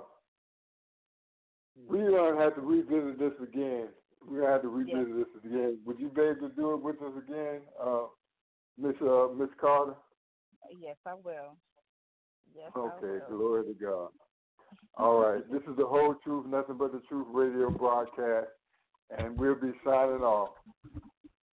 we're 1.88 2.12
gonna 2.12 2.41
have 2.41 2.56
to 2.56 2.62
revisit 2.62 3.19
this 3.19 3.34
again. 3.41 3.88
We're 4.28 4.41
gonna 4.41 4.54
have 4.54 4.62
to 4.63 4.67
revisit 4.69 5.15
this 5.15 5.43
again. 5.45 5.80
Would 5.86 6.00
you 6.00 6.10
be 6.10 6.22
able 6.22 6.50
to 6.50 6.56
do 6.56 6.74
it 6.74 6.82
with 6.84 7.02
us 7.02 7.13
again, 7.28 7.62
uh, 7.84 8.06
Miss 8.78 8.95
uh, 9.02 9.28
Miss 9.36 9.50
Carter? 9.60 9.95
Yes, 10.80 10.98
I 11.06 11.13
will. 11.15 11.58
Yes, 12.56 12.72
I 12.76 12.80
Okay, 12.80 13.19
will. 13.30 13.38
glory 13.38 13.63
to 13.65 13.74
God. 13.74 14.10
All 14.98 15.19
right, 15.19 15.43
this 15.52 15.62
is 15.69 15.76
the 15.78 15.86
whole 15.86 16.15
truth, 16.24 16.45
nothing 16.45 16.78
but 16.78 16.91
the 16.91 17.02
truth 17.10 17.28
radio 17.32 17.69
broadcast, 17.72 18.48
and 19.17 19.38
we'll 19.38 19.56
be 19.56 19.72
signing 19.84 20.22
off. 20.22 20.50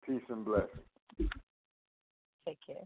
Peace 0.06 0.22
and 0.28 0.44
blessings. 0.44 1.30
Take 2.46 2.58
care. 2.66 2.84